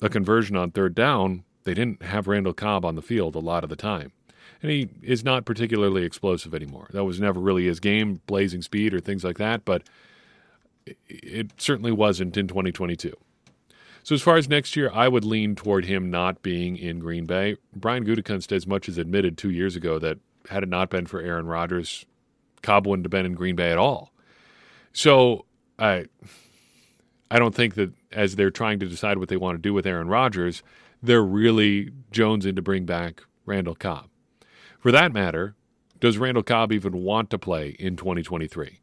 a 0.00 0.08
conversion 0.08 0.56
on 0.56 0.70
third 0.70 0.94
down, 0.94 1.44
they 1.64 1.75
didn't 1.75 2.02
have 2.02 2.26
Randall 2.26 2.54
Cobb 2.54 2.84
on 2.84 2.94
the 2.94 3.02
field 3.02 3.34
a 3.34 3.40
lot 3.40 3.62
of 3.62 3.70
the 3.70 3.76
time. 3.76 4.12
And 4.62 4.70
he 4.70 4.88
is 5.02 5.22
not 5.22 5.44
particularly 5.44 6.04
explosive 6.04 6.54
anymore. 6.54 6.88
That 6.92 7.04
was 7.04 7.20
never 7.20 7.38
really 7.38 7.66
his 7.66 7.78
game, 7.78 8.20
blazing 8.26 8.62
speed 8.62 8.94
or 8.94 9.00
things 9.00 9.22
like 9.22 9.38
that, 9.38 9.64
but 9.64 9.82
it 11.09 11.52
certainly 11.61 11.92
wasn't 11.92 12.37
in 12.37 12.49
2022. 12.49 13.12
So 14.02 14.14
as 14.14 14.23
far 14.23 14.37
as 14.37 14.49
next 14.49 14.75
year, 14.76 14.90
I 14.92 15.09
would 15.09 15.25
lean 15.25 15.54
toward 15.54 15.85
him 15.85 16.11
not 16.11 16.42
being 16.42 16.76
in 16.76 16.99
Green 16.99 17.26
Bay. 17.26 17.57
Brian 17.76 18.07
Gutekunst 18.07 18.52
as 18.52 18.66
much 18.66 18.88
as 18.88 18.97
admitted 18.97 19.37
two 19.37 19.50
years 19.50 19.76
ago 19.76 19.99
that 19.99 20.18
had 20.49 20.62
it 20.62 20.68
not 20.68 20.88
been 20.88 21.07
for 21.07 21.21
Aaron 21.21 21.47
Rodgers, 21.47 22.07
Cobb 22.62 22.87
wouldn't 22.87 23.04
have 23.04 23.11
been 23.11 23.26
in 23.26 23.35
Green 23.35 23.57
Bay 23.57 23.71
at 23.71 23.78
all. 23.78 24.12
So 24.92 25.45
I, 25.78 26.07
I 27.30 27.38
don't 27.38 27.54
think 27.54 27.75
that 27.75 27.92
as 28.12 28.37
they're 28.37 28.50
trying 28.50 28.78
to 28.80 28.87
decide 28.87 29.18
what 29.18 29.28
they 29.28 29.37
want 29.37 29.57
to 29.57 29.62
do 29.62 29.75
with 29.75 29.87
Aaron 29.87 30.09
Rodgers, 30.09 30.62
they're 31.02 31.23
really 31.23 31.90
jonesing 32.11 32.57
to 32.57 32.62
bring 32.62 32.85
back 32.85 33.23
Randall 33.45 33.75
Cobb. 33.75 34.09
For 34.80 34.90
that 34.90 35.12
matter, 35.12 35.54
does 36.00 36.18
Randall 36.18 36.42
Cobb 36.42 36.73
even 36.73 37.02
want 37.02 37.30
to 37.30 37.38
play 37.38 37.76
in 37.78 37.97
2023? 37.97 38.80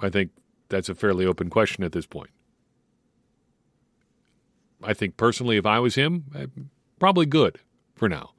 I 0.00 0.10
think 0.10 0.30
that's 0.68 0.88
a 0.88 0.94
fairly 0.94 1.26
open 1.26 1.50
question 1.50 1.84
at 1.84 1.92
this 1.92 2.06
point. 2.06 2.30
I 4.82 4.94
think 4.94 5.16
personally, 5.16 5.56
if 5.56 5.66
I 5.66 5.78
was 5.78 5.94
him, 5.94 6.24
eh, 6.34 6.46
probably 6.98 7.26
good 7.26 7.58
for 7.94 8.08
now. 8.08 8.32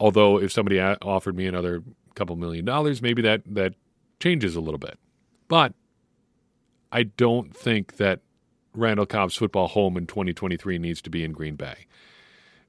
Although, 0.00 0.38
if 0.38 0.50
somebody 0.50 0.80
offered 0.80 1.36
me 1.36 1.46
another 1.46 1.82
couple 2.14 2.36
million 2.36 2.64
dollars, 2.64 3.00
maybe 3.00 3.22
that 3.22 3.42
that 3.46 3.74
changes 4.20 4.56
a 4.56 4.60
little 4.60 4.78
bit. 4.78 4.98
But 5.48 5.74
I 6.90 7.04
don't 7.04 7.54
think 7.54 7.96
that 7.96 8.20
Randall 8.74 9.06
Cobb's 9.06 9.36
football 9.36 9.68
home 9.68 9.96
in 9.96 10.06
2023 10.06 10.78
needs 10.78 11.02
to 11.02 11.10
be 11.10 11.24
in 11.24 11.32
Green 11.32 11.56
Bay. 11.56 11.86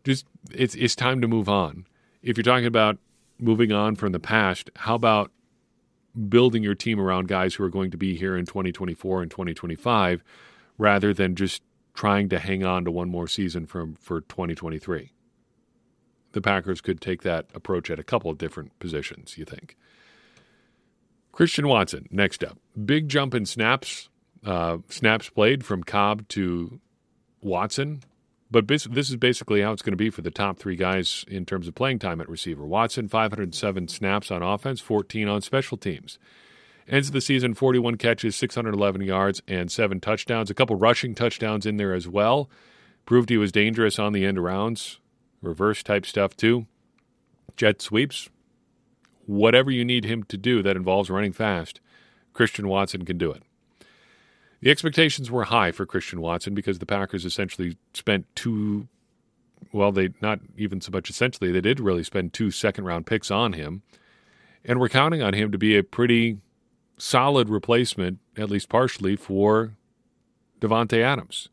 Just 0.04 0.26
it's 0.52 0.76
it's 0.76 0.96
time 0.96 1.22
to 1.22 1.28
move 1.28 1.48
on. 1.48 1.86
If 2.22 2.38
you're 2.38 2.44
talking 2.44 2.66
about 2.66 2.98
moving 3.40 3.72
on 3.72 3.96
from 3.96 4.12
the 4.12 4.20
past, 4.20 4.70
how 4.76 4.96
about 4.96 5.32
building 6.30 6.64
your 6.64 6.76
team 6.76 7.00
around 7.00 7.28
guys 7.28 7.56
who 7.56 7.64
are 7.64 7.70
going 7.70 7.92
to 7.92 7.98
be 7.98 8.16
here 8.16 8.38
in 8.38 8.46
2024 8.46 9.22
and 9.22 9.32
2025 9.32 10.24
rather 10.78 11.14
than 11.14 11.36
just 11.36 11.62
trying 11.94 12.30
to 12.30 12.40
hang 12.40 12.64
on 12.64 12.86
to 12.86 12.92
one 12.92 13.10
more 13.10 13.28
season 13.28 13.66
from 13.66 13.96
for 13.96 14.22
2023? 14.22 15.12
the 16.34 16.42
Packers 16.42 16.82
could 16.82 17.00
take 17.00 17.22
that 17.22 17.46
approach 17.56 17.90
at 17.90 18.00
a 18.00 18.04
couple 18.04 18.30
of 18.30 18.38
different 18.38 18.78
positions, 18.80 19.38
you 19.38 19.46
think. 19.46 19.78
Christian 21.32 21.68
Watson, 21.68 22.08
next 22.12 22.44
up. 22.44 22.58
Big 22.86 23.08
jump 23.08 23.34
in 23.34 23.46
snaps. 23.46 24.10
Uh, 24.46 24.80
snaps 24.90 25.30
played 25.30 25.64
from 25.66 25.84
Cobb 25.84 26.28
to 26.30 26.80
Watson. 27.42 28.04
But 28.54 28.68
this 28.68 28.86
is 28.86 29.16
basically 29.16 29.62
how 29.62 29.72
it's 29.72 29.82
going 29.82 29.94
to 29.94 29.98
be 29.98 30.12
for 30.12 30.22
the 30.22 30.30
top 30.30 30.60
three 30.60 30.76
guys 30.76 31.26
in 31.28 31.44
terms 31.44 31.68
of 31.68 31.74
playing 31.74 31.98
time 31.98 32.22
at 32.22 32.30
receiver. 32.30 32.64
Watson, 32.66 33.10
507 33.10 33.88
snaps 33.88 34.30
on 34.30 34.44
offense, 34.44 34.80
14 34.80 35.28
on 35.28 35.42
special 35.42 35.76
teams. 35.76 36.20
Ends 36.88 37.08
of 37.08 37.14
the 37.14 37.22
season 37.22 37.56
41 37.56 37.96
catches, 37.96 38.36
611 38.36 39.02
yards, 39.02 39.42
and 39.48 39.72
seven 39.72 40.00
touchdowns. 40.00 40.52
A 40.52 40.54
couple 40.54 40.76
rushing 40.76 41.16
touchdowns 41.16 41.66
in 41.66 41.78
there 41.78 41.96
as 41.96 42.08
well. 42.08 42.48
Proved 43.08 43.30
he 43.30 43.38
was 43.38 43.52
dangerous 43.52 43.98
on 43.98 44.14
the 44.14 44.24
end 44.24 44.44
rounds 44.44 45.00
reverse 45.44 45.84
type 45.84 46.06
stuff 46.06 46.36
too, 46.36 46.66
jet 47.58 47.82
sweeps, 47.82 48.30
whatever 49.26 49.70
you 49.70 49.86
need 49.86 50.06
him 50.06 50.24
to 50.24 50.38
do 50.38 50.64
that 50.64 50.78
involves 50.78 51.10
running 51.10 51.34
fast, 51.34 51.80
Christian 52.34 52.68
Watson 52.68 53.06
can 53.06 53.18
do 53.18 53.32
it. 53.32 53.44
The 54.64 54.72
expectations 54.72 55.30
were 55.30 55.44
high 55.44 55.74
for 55.74 55.86
Christian 55.86 56.22
Watson 56.22 56.54
because 56.54 56.80
the 56.80 56.86
Packers 56.86 57.26
essentially 57.26 57.76
spent 57.94 58.34
two, 58.34 58.88
well, 59.74 59.92
they 59.92 60.12
not 60.22 60.40
even 60.58 60.80
so 60.80 60.90
much 60.90 61.10
essentially, 61.10 61.52
they 61.52 61.60
did 61.60 61.82
really 61.82 62.02
spend 62.02 62.32
two 62.32 62.50
second 62.50 62.86
round 62.86 63.06
picks 63.06 63.30
on 63.30 63.52
him. 63.52 63.82
And 64.64 64.80
we're 64.80 64.88
counting 64.88 65.22
on 65.22 65.34
him 65.34 65.52
to 65.52 65.58
be 65.58 65.76
a 65.76 65.84
pretty 65.84 66.38
solid 66.98 67.50
replacement, 67.50 68.20
at 68.38 68.50
least 68.50 68.70
partially, 68.70 69.18
for 69.18 69.76
Davante 70.62 71.04
Adams. 71.04 71.50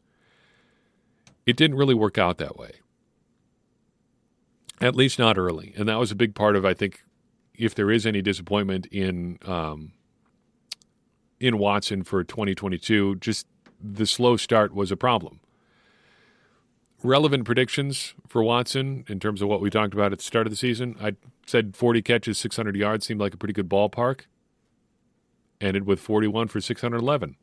It 1.46 1.56
didn't 1.56 1.78
really 1.78 1.94
work 1.94 2.16
out 2.16 2.38
that 2.38 2.56
way. 2.56 2.74
At 4.80 4.94
least 4.94 5.18
not 5.18 5.36
early, 5.36 5.74
and 5.76 5.88
that 5.88 5.98
was 5.98 6.12
a 6.12 6.14
big 6.14 6.36
part 6.36 6.54
of 6.54 6.64
I 6.64 6.74
think 6.74 7.02
if 7.54 7.74
there 7.74 7.90
is 7.90 8.06
any 8.06 8.22
disappointment 8.22 8.86
in 8.86 9.40
um, 9.46 9.94
in 11.40 11.58
Watson 11.58 12.04
for 12.04 12.22
2022, 12.22 13.16
just 13.16 13.46
the 13.82 14.06
slow 14.06 14.36
start 14.36 14.74
was 14.74 14.92
a 14.92 14.96
problem. 14.96 15.40
Relevant 17.02 17.46
predictions 17.46 18.14
for 18.28 18.42
Watson 18.42 19.04
in 19.08 19.18
terms 19.18 19.40
of 19.40 19.48
what 19.48 19.62
we 19.62 19.70
talked 19.70 19.94
about 19.94 20.12
at 20.12 20.18
the 20.18 20.24
start 20.24 20.46
of 20.46 20.50
the 20.50 20.56
season. 20.56 20.96
I 21.00 21.14
said 21.46 21.74
40 21.74 22.02
catches, 22.02 22.36
600 22.38 22.76
yards 22.76 23.06
seemed 23.06 23.20
like 23.20 23.32
a 23.32 23.38
pretty 23.38 23.54
good 23.54 23.70
ballpark. 23.70 24.22
Ended 25.62 25.86
with 25.86 25.98
41 25.98 26.48
for 26.48 26.60
611. 26.60 27.36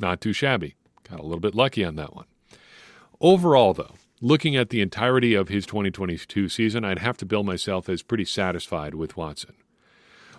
Not 0.00 0.20
too 0.20 0.32
shabby. 0.32 0.74
Got 1.08 1.20
a 1.20 1.22
little 1.22 1.40
bit 1.40 1.54
lucky 1.54 1.84
on 1.84 1.94
that 1.96 2.14
one. 2.14 2.26
Overall, 3.20 3.72
though, 3.72 3.94
looking 4.20 4.56
at 4.56 4.70
the 4.70 4.80
entirety 4.80 5.34
of 5.34 5.48
his 5.48 5.64
2022 5.66 6.48
season, 6.48 6.84
I'd 6.84 6.98
have 6.98 7.16
to 7.18 7.26
bill 7.26 7.44
myself 7.44 7.88
as 7.88 8.02
pretty 8.02 8.24
satisfied 8.24 8.94
with 8.94 9.16
Watson. 9.16 9.54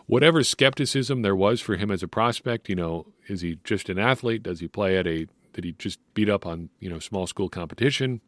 Whatever 0.08 0.44
skepticism 0.44 1.22
there 1.22 1.36
was 1.36 1.62
for 1.62 1.78
him 1.78 1.90
as 1.90 2.04
a 2.04 2.08
prospect, 2.08 2.70
you 2.70 2.76
know, 2.76 3.08
is 3.28 3.42
he 3.42 3.60
just 3.64 3.90
an 3.90 3.98
athlete? 3.98 4.44
Does 4.44 4.60
he 4.60 4.68
play 4.68 4.98
at 4.98 5.08
a 5.08 5.28
did 5.54 5.64
he 5.64 5.72
just 5.72 6.00
beat 6.14 6.30
up 6.30 6.46
on, 6.46 6.70
you 6.82 6.90
know, 6.90 7.00
small 7.00 7.28
school 7.28 7.48
competition? 7.48 8.20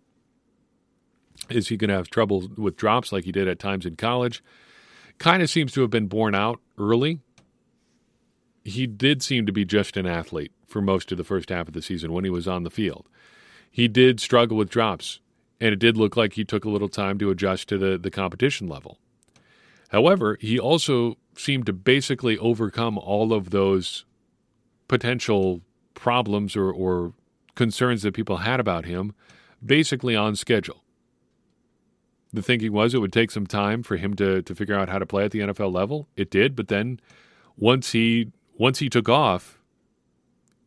Is 1.50 1.68
he 1.68 1.76
going 1.76 1.90
to 1.90 1.96
have 1.96 2.10
trouble 2.10 2.50
with 2.58 2.78
drops 2.78 3.12
like 3.12 3.26
he 3.26 3.34
did 3.34 3.50
at 3.50 3.60
times 3.60 3.86
in 3.86 3.98
college? 3.98 4.42
Kind 5.18 5.44
of 5.44 5.50
seems 5.50 5.74
to 5.74 5.82
have 5.82 5.90
been 5.90 6.08
borne 6.08 6.36
out 6.36 6.62
early. 6.78 7.20
He 8.64 8.88
did 8.88 9.22
seem 9.22 9.46
to 9.46 9.52
be 9.52 9.66
just 9.66 9.98
an 9.98 10.06
athlete 10.06 10.54
for 10.68 10.82
most 10.82 11.12
of 11.12 11.18
the 11.18 11.26
first 11.26 11.50
half 11.50 11.68
of 11.68 11.74
the 11.74 11.82
season 11.82 12.14
when 12.14 12.24
he 12.24 12.30
was 12.30 12.48
on 12.48 12.64
the 12.64 12.70
field. 12.70 13.08
He 13.70 13.90
did 13.90 14.22
struggle 14.22 14.56
with 14.56 14.70
drops 14.70 15.20
and 15.60 15.74
it 15.74 15.80
did 15.80 15.98
look 15.98 16.16
like 16.16 16.34
he 16.34 16.46
took 16.46 16.64
a 16.64 16.70
little 16.70 16.90
time 16.90 17.18
to 17.20 17.30
adjust 17.30 17.68
to 17.70 17.78
the, 17.78 17.98
the 17.98 18.12
competition 18.12 18.70
level. 18.70 19.00
However, 19.90 20.38
he 20.40 20.58
also 20.58 21.18
seemed 21.36 21.66
to 21.66 21.74
basically 21.74 22.38
overcome 22.38 22.98
all 22.98 23.34
of 23.34 23.50
those 23.50 24.06
potential 24.88 25.62
problems 25.94 26.56
or, 26.56 26.72
or 26.72 27.14
concerns 27.56 28.04
that 28.04 28.14
people 28.14 28.38
had 28.38 28.60
about 28.60 28.86
him 28.86 29.14
basically 29.66 30.16
on 30.16 30.36
schedule. 30.36 30.84
The 32.34 32.42
thinking 32.42 32.74
was 32.74 32.94
it 32.94 33.00
would 33.00 33.14
take 33.14 33.32
some 33.32 33.48
time 33.48 33.84
for 33.84 33.98
him 33.98 34.14
to, 34.16 34.42
to 34.42 34.56
figure 34.56 34.76
out 34.76 34.90
how 34.90 35.00
to 35.00 35.06
play 35.06 35.26
at 35.26 35.32
the 35.32 35.40
NFL 35.40 35.74
level. 35.74 36.08
It 36.16 36.30
did, 36.30 36.56
but 36.56 36.68
then 36.68 37.00
once 37.58 37.92
he 37.92 38.32
once 38.58 38.80
he 38.80 38.90
took 38.90 39.08
off, 39.08 39.60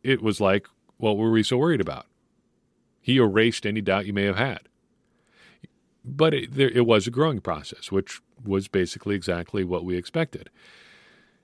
it 0.01 0.21
was 0.21 0.39
like, 0.39 0.67
what 0.97 1.17
were 1.17 1.29
we 1.29 1.43
so 1.43 1.57
worried 1.57 1.81
about? 1.81 2.05
He 3.01 3.17
erased 3.17 3.65
any 3.65 3.81
doubt 3.81 4.05
you 4.05 4.13
may 4.13 4.23
have 4.23 4.37
had 4.37 4.61
but 6.03 6.33
it, 6.33 6.53
there, 6.53 6.69
it 6.69 6.85
was 6.85 7.07
a 7.07 7.11
growing 7.11 7.39
process, 7.39 7.91
which 7.91 8.21
was 8.43 8.67
basically 8.67 9.15
exactly 9.15 9.63
what 9.63 9.85
we 9.85 9.95
expected. 9.97 10.49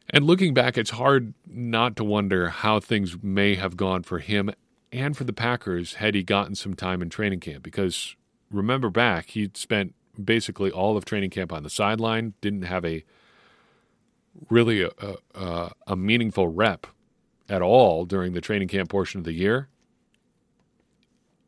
And 0.10 0.26
looking 0.26 0.54
back, 0.54 0.78
it's 0.78 0.92
hard 0.92 1.34
not 1.46 1.96
to 1.98 2.04
wonder 2.04 2.50
how 2.50 2.80
things 2.80 3.18
may 3.22 3.56
have 3.56 3.76
gone 3.76 4.04
for 4.04 4.20
him 4.20 4.52
and 4.92 5.18
for 5.18 5.26
the 5.26 5.34
Packers 5.34 5.96
had 5.96 6.16
he 6.16 6.24
gotten 6.24 6.56
some 6.56 6.74
time 6.74 7.02
in 7.02 7.10
training 7.10 7.42
camp. 7.42 7.64
Because 7.64 8.16
remember 8.50 8.90
back, 8.90 9.32
he'd 9.32 9.58
spent 9.58 9.94
basically 10.24 10.72
all 10.72 10.96
of 10.96 11.06
training 11.06 11.30
camp 11.30 11.52
on 11.52 11.64
the 11.64 11.70
sideline, 11.70 12.34
didn't 12.42 12.64
have 12.64 12.86
a 12.86 13.04
really 14.50 14.82
a, 14.84 14.92
a, 15.36 15.72
a 15.88 15.96
meaningful 15.96 16.48
rep 16.48 16.88
at 17.50 17.62
all 17.62 18.06
during 18.06 18.34
the 18.34 18.42
training 18.42 18.68
camp 18.68 18.90
portion 18.90 19.20
of 19.20 19.26
the 19.26 19.34
year. 19.34 19.68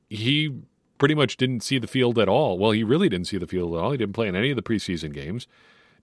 He 0.10 0.54
pretty 0.98 1.16
much 1.16 1.38
didn't 1.38 1.62
see 1.62 1.78
the 1.78 1.88
field 1.88 2.20
at 2.20 2.28
all. 2.28 2.58
Well, 2.58 2.72
he 2.72 2.84
really 2.84 3.10
didn't 3.10 3.28
see 3.28 3.38
the 3.38 3.48
field 3.48 3.74
at 3.74 3.80
all. 3.80 3.92
He 3.92 3.98
didn't 3.98 4.16
play 4.16 4.28
in 4.28 4.36
any 4.36 4.50
of 4.50 4.56
the 4.56 4.62
preseason 4.62 5.14
games, 5.14 5.48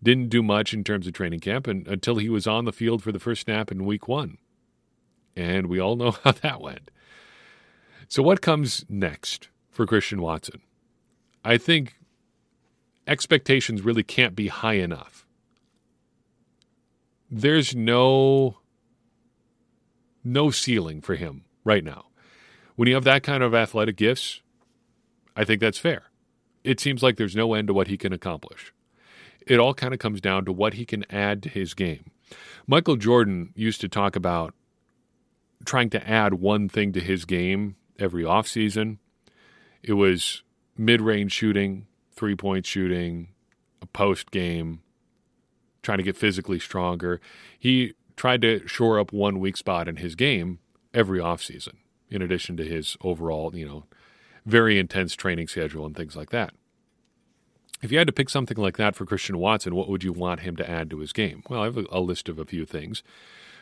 didn't 0.02 0.28
do 0.28 0.42
much 0.42 0.74
in 0.74 0.85
terms 0.85 1.06
of 1.06 1.12
training 1.12 1.40
camp 1.40 1.66
and, 1.66 1.87
until 1.88 2.16
he 2.16 2.28
was 2.28 2.46
on 2.46 2.64
the 2.64 2.72
field 2.72 3.02
for 3.02 3.12
the 3.12 3.18
first 3.18 3.42
snap 3.42 3.70
in 3.70 3.85
week 3.85 4.09
one. 4.09 4.38
And 5.35 5.66
we 5.66 5.80
all 5.80 5.96
know 5.96 6.11
how 6.24 6.32
that 6.32 6.61
went. 6.61 6.90
So, 8.09 8.22
what 8.22 8.40
comes 8.40 8.85
next 8.88 9.48
for 9.70 9.87
Christian 9.87 10.20
Watson? 10.20 10.61
I 11.44 11.59
think 11.59 11.98
expectations 13.06 13.82
really 13.82 14.02
can't 14.02 14.37
be 14.37 14.48
high 14.48 14.74
enough. 14.74 15.26
There's 17.30 17.74
no 17.74 18.59
no 20.24 20.50
ceiling 20.50 21.00
for 21.00 21.14
him 21.14 21.44
right 21.64 21.85
now. 21.85 22.06
When 22.74 22.88
you 22.88 22.94
have 22.94 23.04
that 23.04 23.22
kind 23.22 23.42
of 23.42 23.54
athletic 23.54 23.96
gifts, 23.96 24.42
I 25.37 25.44
think 25.44 25.61
that's 25.61 25.78
fair. 25.78 26.11
It 26.64 26.80
seems 26.80 27.02
like 27.02 27.16
there's 27.16 27.37
no 27.37 27.54
end 27.54 27.68
to 27.68 27.74
what 27.74 27.88
he 27.88 27.96
can 27.96 28.12
accomplish. 28.12 28.72
It 29.46 29.59
all 29.59 29.74
kind 29.74 29.94
of 29.94 30.00
comes 30.00 30.20
down 30.20 30.44
to 30.46 30.52
what 30.52 30.74
he 30.74 30.85
can 30.85 31.04
add 31.11 31.42
to 31.44 31.48
his 31.48 31.74
game. 31.74 32.11
Michael 32.66 32.96
Jordan 32.96 33.52
used 33.54 33.80
to 33.80 33.88
talk 33.88 34.16
about 34.16 34.54
trying 35.64 35.90
to 35.90 36.09
add 36.09 36.35
one 36.35 36.68
thing 36.68 36.92
to 36.92 37.00
his 37.00 37.24
game 37.24 37.76
every 37.98 38.24
offseason. 38.24 38.98
It 39.82 39.94
was 39.94 40.42
mid 40.76 41.00
range 41.00 41.32
shooting, 41.32 41.87
three 42.12 42.35
point 42.35 42.66
shooting, 42.66 43.28
a 43.80 43.87
post 43.87 44.30
game, 44.30 44.80
trying 45.82 45.98
to 45.98 46.04
get 46.04 46.16
physically 46.16 46.59
stronger. 46.59 47.20
He 47.59 47.94
tried 48.16 48.42
to 48.42 48.66
shore 48.66 48.98
up 48.98 49.12
one 49.12 49.38
weak 49.38 49.56
spot 49.56 49.87
in 49.88 49.96
his 49.96 50.14
game 50.14 50.59
every 50.92 51.20
offseason, 51.20 51.74
in 52.11 52.22
addition 52.22 52.56
to 52.56 52.64
his 52.64 52.96
overall, 53.02 53.54
you 53.54 53.66
know, 53.66 53.85
very 54.44 54.78
intense 54.78 55.14
training 55.14 55.46
schedule 55.46 55.87
and 55.87 55.96
things 55.96 56.16
like 56.16 56.30
that. 56.30 56.52
If 57.87 57.92
you 57.92 57.99
had 57.99 58.09
to 58.09 58.12
pick 58.12 58.29
something 58.29 58.57
like 58.57 58.79
that 58.79 58.96
for 58.96 59.07
Christian 59.07 59.38
Watson, 59.38 59.77
what 59.77 59.88
would 59.88 60.03
you 60.03 60.12
want 60.12 60.40
him 60.40 60.57
to 60.57 60.68
add 60.68 60.90
to 60.90 60.99
his 60.99 61.12
game? 61.12 61.44
Well, 61.49 61.62
I 61.62 61.66
have 61.66 61.87
a, 61.88 62.01
list 62.01 62.29
of 62.29 62.37
a 62.37 62.44
few 62.44 62.66
things. 62.66 63.05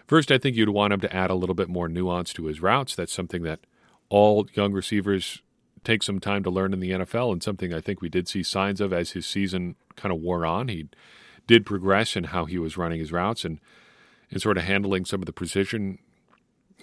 First, 0.07 0.33
I 0.33 0.39
think 0.39 0.57
you'd 0.57 0.71
want 0.71 0.95
him 0.95 1.01
to 1.01 1.15
add 1.15 1.31
a 1.31 1.35
little 1.35 1.55
bit 1.55 1.69
more 1.69 1.91
nuance 1.91 2.33
to 2.33 2.47
his 2.47 2.63
routes. 2.63 2.95
That's 2.95 3.13
something 3.13 3.43
that 3.43 3.61
all 4.09 4.49
young 4.55 4.73
receivers 4.73 5.43
take 5.85 6.03
some 6.03 6.21
time 6.21 6.43
to 6.43 6.49
learn 6.49 6.73
in 6.73 6.81
the 6.81 6.93
NFL, 6.93 7.33
and 7.33 7.43
something 7.43 7.75
I 7.75 7.83
think 7.83 8.01
we 8.01 8.09
did 8.09 8.27
see 8.27 8.43
signs 8.43 8.81
of 8.81 8.95
as 8.95 9.11
his 9.11 9.27
season 9.27 9.77
kind 9.95 10.11
of 10.11 10.23
wore 10.23 10.47
on. 10.47 10.69
He 10.69 10.89
did 11.47 11.67
progress 11.67 12.17
in 12.17 12.25
how 12.25 12.47
he 12.47 12.57
was 12.57 12.79
running 12.79 13.01
his 13.01 13.13
routes 13.13 13.45
and, 13.45 13.61
and 14.31 14.41
sort 14.41 14.57
of 14.57 14.65
handling 14.65 15.05
some 15.05 15.21
of 15.21 15.27
the 15.27 15.35
precision 15.35 15.99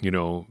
you 0.00 0.12
know, 0.12 0.46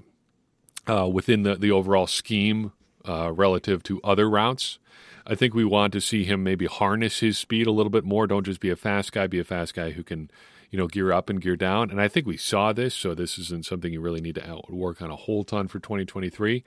uh, 0.88 1.08
within 1.08 1.44
the, 1.44 1.56
the 1.56 1.72
overall 1.72 2.06
scheme 2.06 2.74
uh, 3.08 3.32
relative 3.32 3.82
to 3.84 4.02
other 4.04 4.30
routes. 4.30 4.78
I 5.26 5.36
think 5.36 5.54
we 5.54 5.66
want 5.66 5.94
to 5.94 6.02
see 6.02 6.24
him 6.24 6.44
maybe 6.44 6.66
harness 6.66 7.20
his 7.20 7.38
speed 7.38 7.68
a 7.68 7.72
little 7.72 7.90
bit 7.90 8.04
more. 8.04 8.28
Don't 8.28 8.46
just 8.46 8.60
be 8.60 8.70
a 8.70 8.76
fast 8.76 9.12
guy, 9.12 9.28
be 9.28 9.40
a 9.40 9.44
fast 9.44 9.74
guy 9.74 9.92
who 9.92 10.04
can, 10.04 10.32
you 10.70 10.78
know, 10.78 10.88
gear 10.88 11.12
up 11.12 11.30
and 11.30 11.42
gear 11.42 11.56
down. 11.56 11.92
And 11.92 12.02
I 12.02 12.08
think 12.08 12.26
we 12.26 12.38
saw 12.38 12.74
this, 12.74 12.96
so 12.96 13.14
this 13.14 13.38
isn't 13.38 13.66
something 13.66 13.94
you 13.94 14.02
really 14.02 14.22
need 14.22 14.36
to 14.36 14.62
work 14.70 15.02
on 15.02 15.12
a 15.12 15.16
whole 15.16 15.44
ton 15.44 15.68
for 15.68 15.80
2023. 15.80 16.64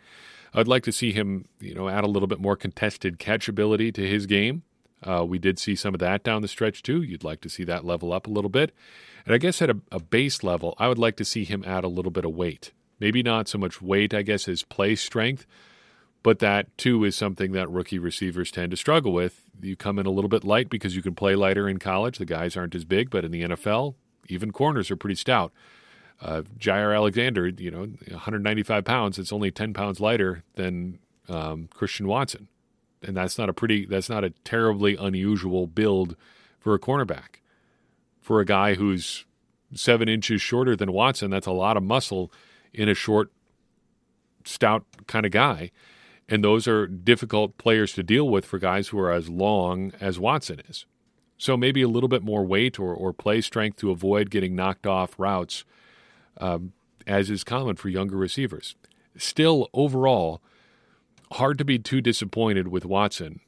I'd 0.55 0.69
like 0.69 0.85
to 0.85 0.93
see 0.93 1.12
him, 1.12 1.47
you 1.59 1.75
know, 1.75 1.88
add 1.88 2.05
a 2.05 2.09
little 2.09 2.29
bit 2.29 2.40
more 2.40 2.57
contested 2.57 3.19
catchability 3.19 3.93
to 3.95 4.07
his 4.09 4.27
game. 4.27 4.62
Uh, 5.03 5.25
we 5.27 5.38
did 5.38 5.59
see 5.59 5.75
some 5.75 5.95
of 5.95 6.01
that 6.01 6.23
down 6.23 6.43
the 6.43 6.49
stretch 6.49 6.83
too. 6.83 7.03
You'd 7.03 7.25
like 7.25 7.40
to 7.43 7.49
see 7.49 7.64
that 7.64 7.85
level 7.85 8.12
up 8.12 8.27
a 8.27 8.31
little 8.31 8.49
bit. 8.49 8.73
And 9.27 9.35
I 9.35 9.38
guess 9.38 9.61
at 9.61 9.71
a, 9.71 9.81
a 9.90 10.01
base 10.01 10.43
level, 10.43 10.75
I 10.79 10.88
would 10.88 10.99
like 10.99 11.17
to 11.17 11.25
see 11.25 11.45
him 11.45 11.64
add 11.67 11.85
a 11.85 11.88
little 11.88 12.11
bit 12.11 12.25
of 12.25 12.35
weight. 12.35 12.73
Maybe 13.01 13.23
not 13.23 13.49
so 13.49 13.59
much 13.59 13.83
weight, 13.83 14.14
I 14.14 14.23
guess, 14.23 14.49
as 14.49 14.62
play 14.62 14.95
strength, 14.95 15.47
but 16.25 16.41
that 16.41 16.77
too 16.77 17.05
is 17.05 17.15
something 17.15 17.53
that 17.53 17.71
rookie 17.71 18.01
receivers 18.01 18.51
tend 18.51 18.73
to 18.73 18.77
struggle 18.77 19.13
with. 19.13 19.43
You 19.63 19.77
come 19.77 20.01
in 20.01 20.07
a 20.07 20.11
little 20.11 20.29
bit 20.29 20.43
light 20.43 20.69
because 20.69 20.97
you 20.97 21.03
can 21.03 21.15
play 21.15 21.37
lighter 21.37 21.69
in 21.69 21.79
college. 21.79 22.19
The 22.19 22.25
guys 22.25 22.57
aren't 22.57 22.75
as 22.75 22.85
big, 22.85 23.11
but 23.11 23.25
in 23.25 23.31
the 23.31 23.43
NFL, 23.43 23.95
even 24.29 24.51
corners 24.51 24.91
are 24.91 24.97
pretty 24.97 25.15
stout. 25.15 25.53
Uh, 26.21 26.43
Jaire 26.59 26.93
Alexander, 26.93 27.47
you 27.49 27.71
know, 27.71 27.87
195 28.11 28.85
pounds. 28.85 29.19
It's 29.21 29.33
only 29.33 29.53
10 29.53 29.73
pounds 29.73 30.01
lighter 30.01 30.43
than 30.55 30.99
um, 31.29 31.69
Christian 31.73 32.09
Watson, 32.09 32.49
and 33.03 33.17
that's 33.17 33.39
not 33.39 33.49
a 33.49 33.53
pretty. 33.53 33.87
That's 33.87 34.09
not 34.09 34.25
a 34.25 34.31
terribly 34.31 34.97
unusual 34.97 35.69
build 35.69 36.17
for 36.59 36.75
a 36.75 36.79
cornerback 36.81 37.41
for 38.25 38.41
a 38.41 38.45
guy 38.47 38.73
who's 38.73 39.27
seven 39.75 40.09
inches 40.09 40.41
shorter 40.41 40.75
than 40.75 40.93
Watson, 40.93 41.31
that's 41.31 41.47
a 41.47 41.53
lot 41.53 41.77
of 41.77 41.83
muscle 41.83 42.33
in 42.73 42.89
a 42.89 42.95
short, 42.95 43.31
stout 44.47 44.85
kind 45.07 45.27
of 45.27 45.33
guy. 45.33 45.71
And 46.29 46.43
those 46.43 46.67
are 46.67 46.87
difficult 46.87 47.59
players 47.59 47.93
to 47.95 48.03
deal 48.03 48.29
with 48.29 48.45
for 48.47 48.59
guys 48.59 48.89
who 48.89 48.99
are 48.99 49.13
as 49.13 49.29
long 49.29 49.93
as 50.01 50.19
Watson 50.19 50.61
is. 50.69 50.87
So 51.37 51.57
maybe 51.57 51.83
a 51.83 51.89
little 51.89 52.09
bit 52.09 52.23
more 52.23 52.45
weight 52.45 52.79
or, 52.79 52.95
or 52.95 53.13
play 53.13 53.41
strength 53.41 53.79
to 53.79 53.91
avoid 53.91 54.31
getting 54.31 54.55
knocked 54.55 54.87
off 54.87 55.19
routes, 55.19 55.65
um, 56.39 56.73
as 57.07 57.29
is 57.29 57.45
common 57.45 57.77
for 57.77 57.89
younger 57.89 58.17
receivers. 58.17 58.77
Still, 59.17 59.69
overall, 59.75 60.41
hard 61.33 61.59
to 61.59 61.65
be 61.65 61.79
too 61.79 62.01
disappointed 62.01 62.69
with 62.69 62.85
Watson. 62.85 63.41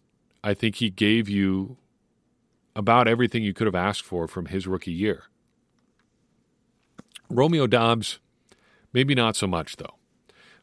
I 0.45 0.55
think 0.55 0.77
he 0.77 0.91
gave 0.91 1.29
you 1.29 1.77
about 2.75 3.09
everything 3.09 3.43
you 3.43 3.55
could 3.55 3.67
have 3.67 3.75
asked 3.75 4.03
for 4.03 4.29
from 4.29 4.47
his 4.47 4.67
rookie 4.67 4.93
year. 4.93 5.25
Romeo 7.31 7.67
Doubs, 7.67 8.19
maybe 8.93 9.15
not 9.15 9.35
so 9.35 9.47
much, 9.47 9.77
though. 9.77 9.95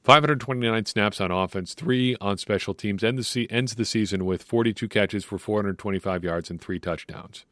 529 0.04 0.86
snaps 0.86 1.22
on 1.22 1.32
offense, 1.32 1.74
three 1.74 2.16
on 2.20 2.38
special 2.38 2.74
teams, 2.74 3.04
end 3.04 3.18
the 3.18 3.24
se- 3.24 3.48
ends 3.50 3.76
the 3.76 3.86
season 3.86 4.26
with 4.26 4.44
42 4.44 4.88
catches 4.90 5.24
for 5.24 5.38
425 5.38 6.24
yards 6.24 6.50
and 6.50 6.60
three 6.60 6.80
touchdowns. 6.80 7.46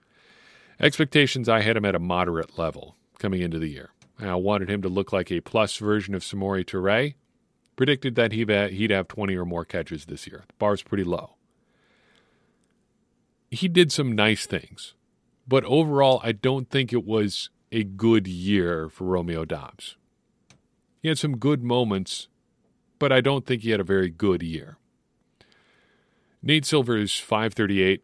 Expectations 0.80 1.48
I 1.48 1.62
had 1.62 1.78
him 1.78 1.86
at 1.86 1.96
a 1.96 2.00
moderate 2.00 2.58
level 2.58 2.96
coming 3.20 3.42
into 3.42 3.60
the 3.60 3.70
year. 3.70 3.92
I 4.20 4.36
wanted 4.36 4.70
him 4.70 4.82
to 4.82 4.90
look 4.90 5.14
like 5.14 5.32
a 5.32 5.42
plus 5.42 5.78
version 5.78 6.14
of 6.14 6.22
Samori 6.22 6.66
Toure. 6.66 7.16
Predicted 7.76 8.16
that 8.16 8.34
he'd 8.34 8.92
have 8.92 9.08
20 9.08 9.36
or 9.36 9.46
more 9.46 9.66
catches 9.66 10.06
this 10.06 10.28
year. 10.28 10.44
The 10.48 10.54
bar's 10.60 10.84
pretty 10.84 11.04
low 11.04 11.36
he 13.52 13.68
did 13.68 13.92
some 13.92 14.14
nice 14.14 14.46
things, 14.46 14.96
but 15.46 15.66
overall, 15.66 16.22
I 16.24 16.32
don't 16.32 16.70
think 16.70 16.94
it 16.94 17.06
was 17.06 17.50
a 17.72 17.84
good 17.84 18.26
year 18.26 18.88
for 18.90 19.04
Romeo 19.04 19.44
Doubs. 19.44 19.98
He 21.02 21.10
had 21.10 21.18
some 21.18 21.38
good 21.38 21.62
moments, 21.62 22.30
but 23.02 23.12
I 23.12 23.20
don't 23.20 23.48
think 23.48 23.64
he 23.64 23.72
had 23.72 23.80
a 23.80 23.84
very 23.84 24.12
good 24.12 24.44
year. 24.44 24.78
Nate 26.44 26.66
Silver's 26.66 27.18
538. 27.18 28.04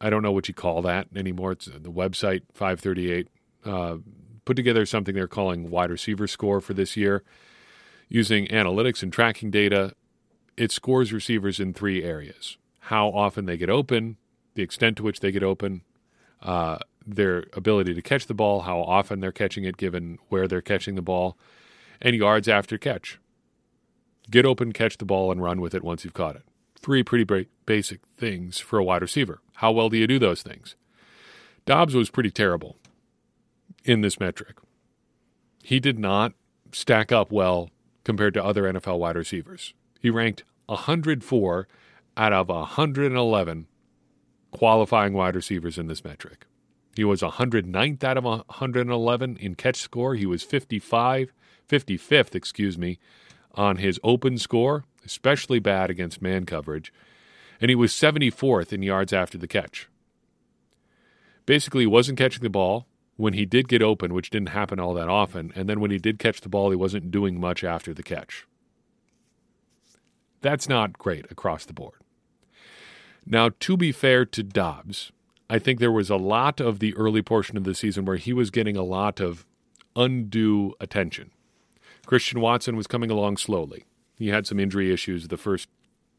I 0.00 0.10
don't 0.10 0.20
know 0.24 0.32
what 0.32 0.48
you 0.48 0.54
call 0.54 0.82
that 0.82 1.06
anymore. 1.14 1.52
It's 1.52 1.66
the 1.66 1.92
website 1.92 2.42
538. 2.52 3.28
Uh, 3.64 3.98
put 4.44 4.56
together 4.56 4.84
something 4.84 5.14
they're 5.14 5.28
calling 5.28 5.70
wide 5.70 5.92
receiver 5.92 6.26
score 6.26 6.60
for 6.60 6.74
this 6.74 6.96
year. 6.96 7.22
Using 8.08 8.48
analytics 8.48 9.04
and 9.04 9.12
tracking 9.12 9.52
data, 9.52 9.94
it 10.56 10.72
scores 10.72 11.12
receivers 11.12 11.60
in 11.60 11.72
three 11.72 12.02
areas 12.02 12.58
how 12.86 13.10
often 13.10 13.46
they 13.46 13.56
get 13.56 13.70
open, 13.70 14.16
the 14.56 14.62
extent 14.62 14.96
to 14.96 15.04
which 15.04 15.20
they 15.20 15.30
get 15.30 15.44
open, 15.44 15.82
uh, 16.42 16.78
their 17.06 17.44
ability 17.52 17.94
to 17.94 18.02
catch 18.02 18.26
the 18.26 18.34
ball, 18.34 18.62
how 18.62 18.80
often 18.80 19.20
they're 19.20 19.30
catching 19.30 19.62
it, 19.62 19.76
given 19.76 20.18
where 20.30 20.48
they're 20.48 20.60
catching 20.60 20.96
the 20.96 21.00
ball, 21.00 21.38
and 22.00 22.16
yards 22.16 22.48
after 22.48 22.76
catch. 22.76 23.20
Get 24.32 24.46
open, 24.46 24.72
catch 24.72 24.96
the 24.96 25.04
ball, 25.04 25.30
and 25.30 25.42
run 25.42 25.60
with 25.60 25.74
it 25.74 25.84
once 25.84 26.04
you've 26.04 26.14
caught 26.14 26.36
it. 26.36 26.42
Three 26.80 27.02
pretty 27.02 27.46
basic 27.66 28.00
things 28.16 28.58
for 28.58 28.78
a 28.78 28.84
wide 28.84 29.02
receiver. 29.02 29.40
How 29.56 29.70
well 29.70 29.90
do 29.90 29.98
you 29.98 30.06
do 30.06 30.18
those 30.18 30.42
things? 30.42 30.74
Doubs 31.66 31.94
was 31.94 32.08
pretty 32.10 32.30
terrible 32.30 32.78
in 33.84 34.00
this 34.00 34.18
metric. 34.18 34.56
He 35.62 35.78
did 35.78 35.98
not 35.98 36.32
stack 36.72 37.12
up 37.12 37.30
well 37.30 37.68
compared 38.04 38.32
to 38.34 38.42
other 38.42 38.62
NFL 38.62 38.98
wide 38.98 39.16
receivers. 39.16 39.74
He 40.00 40.08
ranked 40.08 40.44
104 40.64 41.68
out 42.16 42.32
of 42.32 42.48
111 42.48 43.66
qualifying 44.50 45.12
wide 45.12 45.36
receivers 45.36 45.76
in 45.76 45.88
this 45.88 46.04
metric. 46.04 46.46
He 46.96 47.04
was 47.04 47.20
109th 47.20 48.02
out 48.02 48.16
of 48.16 48.24
111 48.24 49.36
in 49.36 49.54
catch 49.56 49.76
score. 49.76 50.14
He 50.14 50.26
was 50.26 50.42
55, 50.42 51.32
55th, 51.68 52.34
excuse 52.34 52.78
me, 52.78 52.98
on 53.54 53.76
his 53.76 54.00
open 54.02 54.38
score, 54.38 54.84
especially 55.04 55.58
bad 55.58 55.90
against 55.90 56.22
man 56.22 56.46
coverage. 56.46 56.92
And 57.60 57.68
he 57.68 57.74
was 57.74 57.92
74th 57.92 58.72
in 58.72 58.82
yards 58.82 59.12
after 59.12 59.38
the 59.38 59.46
catch. 59.46 59.88
Basically, 61.46 61.82
he 61.82 61.86
wasn't 61.86 62.18
catching 62.18 62.42
the 62.42 62.50
ball 62.50 62.86
when 63.16 63.34
he 63.34 63.44
did 63.44 63.68
get 63.68 63.82
open, 63.82 64.14
which 64.14 64.30
didn't 64.30 64.50
happen 64.50 64.80
all 64.80 64.94
that 64.94 65.08
often. 65.08 65.52
And 65.54 65.68
then 65.68 65.80
when 65.80 65.90
he 65.90 65.98
did 65.98 66.18
catch 66.18 66.40
the 66.40 66.48
ball, 66.48 66.70
he 66.70 66.76
wasn't 66.76 67.10
doing 67.10 67.38
much 67.38 67.62
after 67.62 67.92
the 67.92 68.02
catch. 68.02 68.46
That's 70.40 70.68
not 70.68 70.98
great 70.98 71.30
across 71.30 71.64
the 71.64 71.72
board. 71.72 72.00
Now, 73.24 73.50
to 73.60 73.76
be 73.76 73.92
fair 73.92 74.24
to 74.26 74.42
Doubs, 74.42 75.12
I 75.48 75.58
think 75.58 75.78
there 75.78 75.92
was 75.92 76.10
a 76.10 76.16
lot 76.16 76.60
of 76.60 76.80
the 76.80 76.94
early 76.96 77.22
portion 77.22 77.56
of 77.56 77.64
the 77.64 77.74
season 77.74 78.04
where 78.04 78.16
he 78.16 78.32
was 78.32 78.50
getting 78.50 78.76
a 78.76 78.82
lot 78.82 79.20
of 79.20 79.46
undue 79.94 80.74
attention. 80.80 81.30
Christian 82.06 82.40
Watson 82.40 82.76
was 82.76 82.86
coming 82.86 83.10
along 83.10 83.36
slowly. 83.36 83.84
He 84.16 84.28
had 84.28 84.46
some 84.46 84.60
injury 84.60 84.92
issues 84.92 85.28
the 85.28 85.36
first 85.36 85.68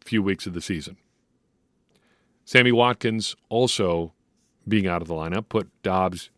few 0.04 0.22
weeks 0.22 0.46
of 0.46 0.54
the 0.54 0.62
season. 0.62 0.98
Sammy 2.46 2.72
Watkins 2.72 3.36
also 3.50 4.14
being 4.68 4.88
out 4.88 5.02
of 5.02 5.08
the 5.08 5.14
lineup 5.14 5.50
put 5.50 5.70
Doubs 5.82 6.30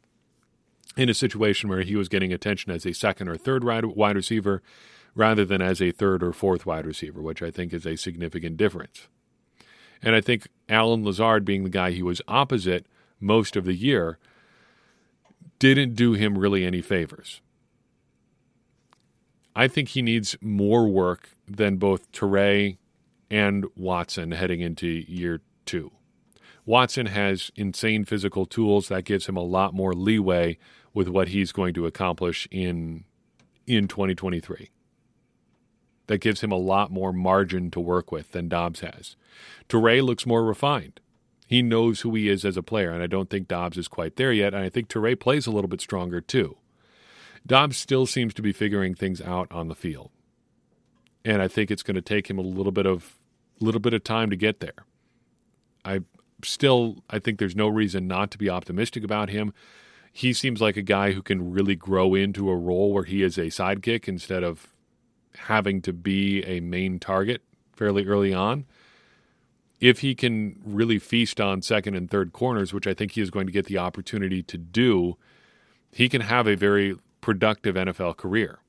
in 0.98 1.10
a 1.10 1.14
situation 1.14 1.70
where 1.70 1.82
he 1.82 1.96
was 1.96 2.10
getting 2.10 2.32
attention 2.32 2.72
as 2.72 2.86
a 2.86 2.94
second 2.94 3.28
or 3.28 3.38
third 3.38 3.64
wide 3.64 4.16
receiver 4.16 4.62
rather 5.14 5.46
than 5.46 5.62
as 5.62 5.82
a 5.82 5.92
third 5.92 6.24
or 6.24 6.34
fourth 6.34 6.66
wide 6.66 6.86
receiver, 6.86 7.22
which 7.22 7.42
I 7.42 7.52
think 7.52 7.74
is 7.74 7.86
a 7.86 7.96
significant 7.96 8.58
difference. 8.58 9.08
And 10.02 10.16
I 10.16 10.22
think 10.22 10.48
Allen 10.70 11.04
Lazard, 11.04 11.46
being 11.46 11.64
the 11.64 11.70
guy 11.70 11.92
he 11.92 12.04
was 12.04 12.22
opposite 12.28 12.86
most 13.20 13.56
of 13.56 13.66
the 13.66 13.74
year, 13.74 14.18
didn't 15.58 15.96
do 15.96 16.14
him 16.14 16.38
really 16.38 16.66
any 16.66 16.82
favors. 16.82 17.42
I 19.56 19.68
think 19.68 19.90
he 19.90 20.02
needs 20.02 20.36
more 20.42 20.88
work 20.88 21.30
than 21.48 21.78
both 21.78 22.12
Toure 22.12 22.78
and 23.30 23.66
Watson 23.76 24.32
heading 24.32 24.62
into 24.62 24.88
year 24.88 25.42
two. 25.66 25.92
Watson 26.66 27.06
has 27.06 27.52
insane 27.56 28.06
physical 28.06 28.46
tools 28.46 28.88
that 28.90 29.06
gives 29.06 29.28
him 29.28 29.38
a 29.38 29.44
lot 29.44 29.74
more 29.74 29.94
leeway 29.94 30.58
with 30.94 31.08
what 31.08 31.30
he's 31.30 31.52
going 31.52 31.74
to 31.76 31.86
accomplish 31.86 32.48
in 32.52 33.06
in 33.68 33.88
2023 33.88 34.70
that 36.08 36.20
gives 36.20 36.42
him 36.42 36.52
a 36.52 36.58
lot 36.58 36.92
more 36.92 37.12
margin 37.12 37.72
to 37.72 37.80
work 37.80 38.12
with 38.12 38.32
than 38.32 38.48
Doubs 38.48 38.82
has. 38.82 39.16
Toure 39.70 40.04
looks 40.04 40.26
more 40.26 40.44
refined. 40.44 41.00
He 41.48 41.62
knows 41.62 42.02
who 42.02 42.14
he 42.16 42.30
is 42.30 42.44
as 42.44 42.58
a 42.58 42.64
player, 42.64 42.92
and 42.92 43.04
I 43.04 43.08
don't 43.08 43.30
think 43.30 43.48
Doubs 43.48 43.78
is 43.78 43.88
quite 43.88 44.16
there 44.16 44.32
yet. 44.32 44.54
And 44.54 44.64
I 44.64 44.70
think 44.70 44.88
Toure 44.88 45.20
plays 45.20 45.48
a 45.48 45.52
little 45.52 45.68
bit 45.68 45.82
stronger 45.82 46.22
too. 46.22 46.58
Doubs 47.46 47.78
still 47.78 48.06
seems 48.06 48.34
to 48.34 48.42
be 48.42 48.52
figuring 48.52 48.96
things 48.96 49.22
out 49.22 49.52
on 49.52 49.68
the 49.68 49.76
field, 49.76 50.10
and 51.24 51.42
I 51.42 51.48
think 51.48 51.70
it's 51.70 51.84
going 51.84 51.96
to 51.96 52.02
take 52.02 52.30
him 52.30 52.40
a 52.40 52.44
little 52.44 52.72
bit 52.72 52.86
of 52.86 53.18
little 53.60 53.80
bit 53.80 53.94
of 53.94 54.04
time 54.04 54.30
to 54.30 54.36
get 54.36 54.60
there. 54.60 54.86
I 55.84 56.02
still 56.44 57.04
I 57.10 57.20
think 57.20 57.40
there's 57.40 57.56
no 57.56 57.68
reason 57.68 58.08
not 58.08 58.32
to 58.32 58.38
be 58.38 58.50
optimistic 58.50 59.04
about 59.04 59.30
him. 59.30 59.54
He 60.12 60.34
seems 60.34 60.62
like 60.62 60.78
a 60.78 60.82
guy 60.82 61.12
who 61.12 61.22
can 61.22 61.52
really 61.52 61.76
grow 61.76 62.16
into 62.16 62.50
a 62.50 62.56
role 62.56 62.94
where 62.94 63.04
he 63.04 63.22
is 63.22 63.38
a 63.38 63.48
sidekick 63.48 64.08
instead 64.08 64.44
of 64.44 64.74
having 65.38 65.82
to 65.82 65.94
be 65.94 66.44
a 66.46 66.62
main 66.62 67.00
target 67.00 67.42
fairly 67.74 68.06
early 68.06 68.34
on. 68.34 68.66
If 69.82 70.00
he 70.00 70.16
can 70.16 70.62
really 70.64 71.00
feast 71.00 71.42
on 71.42 71.62
second 71.62 71.96
and 71.96 72.10
third 72.10 72.32
corners, 72.32 72.74
which 72.74 72.88
I 72.88 72.94
think 72.94 73.12
he 73.12 73.22
is 73.22 73.30
going 73.30 73.46
to 73.46 73.52
get 73.52 73.66
the 73.66 73.78
opportunity 73.78 74.42
to 74.44 74.58
do, 74.58 75.18
he 75.92 76.08
can 76.08 76.22
have 76.22 76.48
a 76.48 76.56
very 76.56 76.96
productive 77.26 77.74
NFL 77.74 78.18
career. 78.18 78.60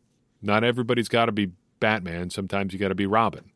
Not 0.41 0.65
everybody's 0.65 1.11
got 1.11 1.27
to 1.27 1.33
be 1.33 1.51
Batman. 1.79 2.31
Sometimes 2.31 2.73
you 2.73 2.79
got 2.79 2.89
to 2.89 2.95
be 2.95 3.05
Robin. 3.05 3.51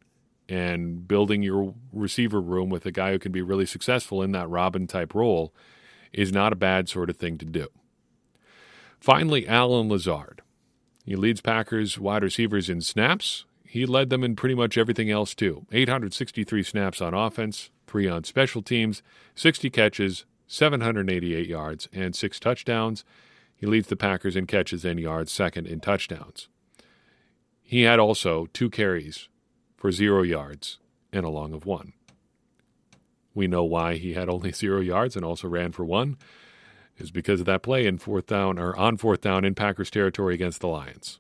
And 0.46 1.08
building 1.08 1.42
your 1.42 1.74
receiver 1.90 2.38
room 2.38 2.68
with 2.68 2.84
a 2.84 2.92
guy 2.92 3.12
who 3.12 3.18
can 3.18 3.32
be 3.32 3.40
really 3.40 3.64
successful 3.64 4.22
in 4.22 4.32
that 4.32 4.50
Robin 4.50 4.86
type 4.86 5.14
role 5.14 5.54
is 6.12 6.32
not 6.32 6.52
a 6.52 6.56
bad 6.56 6.90
sort 6.90 7.08
of 7.08 7.16
thing 7.16 7.38
to 7.38 7.46
do. 7.46 7.68
Finally, 9.00 9.48
Allen 9.48 9.88
Lazard. 9.88 10.42
He 11.06 11.16
leads 11.16 11.40
Packers 11.40 11.98
wide 11.98 12.22
receivers 12.22 12.68
in 12.68 12.82
snaps. 12.82 13.46
He 13.64 13.86
led 13.86 14.10
them 14.10 14.22
in 14.22 14.36
pretty 14.36 14.54
much 14.54 14.76
everything 14.76 15.10
else, 15.10 15.34
too. 15.34 15.64
863 15.72 16.62
snaps 16.62 17.00
on 17.00 17.14
offense, 17.14 17.70
three 17.86 18.06
on 18.06 18.24
special 18.24 18.60
teams, 18.60 19.02
60 19.34 19.70
catches, 19.70 20.26
788 20.46 21.48
yards, 21.48 21.88
and 21.90 22.14
six 22.14 22.38
touchdowns. 22.38 23.02
He 23.60 23.66
leads 23.66 23.88
the 23.88 23.96
Packers 23.96 24.36
in 24.36 24.46
catches 24.46 24.86
and 24.86 24.98
yards, 24.98 25.30
second 25.30 25.66
in 25.66 25.80
touchdowns. 25.80 26.48
He 27.62 27.82
had 27.82 27.98
also 27.98 28.46
two 28.54 28.70
carries 28.70 29.28
for 29.76 29.92
zero 29.92 30.22
yards 30.22 30.78
and 31.12 31.26
a 31.26 31.28
long 31.28 31.52
of 31.52 31.66
one. 31.66 31.92
We 33.34 33.46
know 33.46 33.62
why 33.62 33.96
he 33.96 34.14
had 34.14 34.30
only 34.30 34.50
zero 34.54 34.80
yards 34.80 35.14
and 35.14 35.26
also 35.26 35.46
ran 35.46 35.72
for 35.72 35.84
one 35.84 36.16
is 36.96 37.10
because 37.10 37.40
of 37.40 37.46
that 37.46 37.62
play 37.62 37.86
in 37.86 37.98
fourth 37.98 38.26
down 38.26 38.58
or 38.58 38.74
on 38.76 38.96
fourth 38.96 39.20
down 39.20 39.44
in 39.44 39.54
Packers 39.54 39.90
territory 39.90 40.34
against 40.34 40.60
the 40.60 40.68
Lions. 40.68 41.18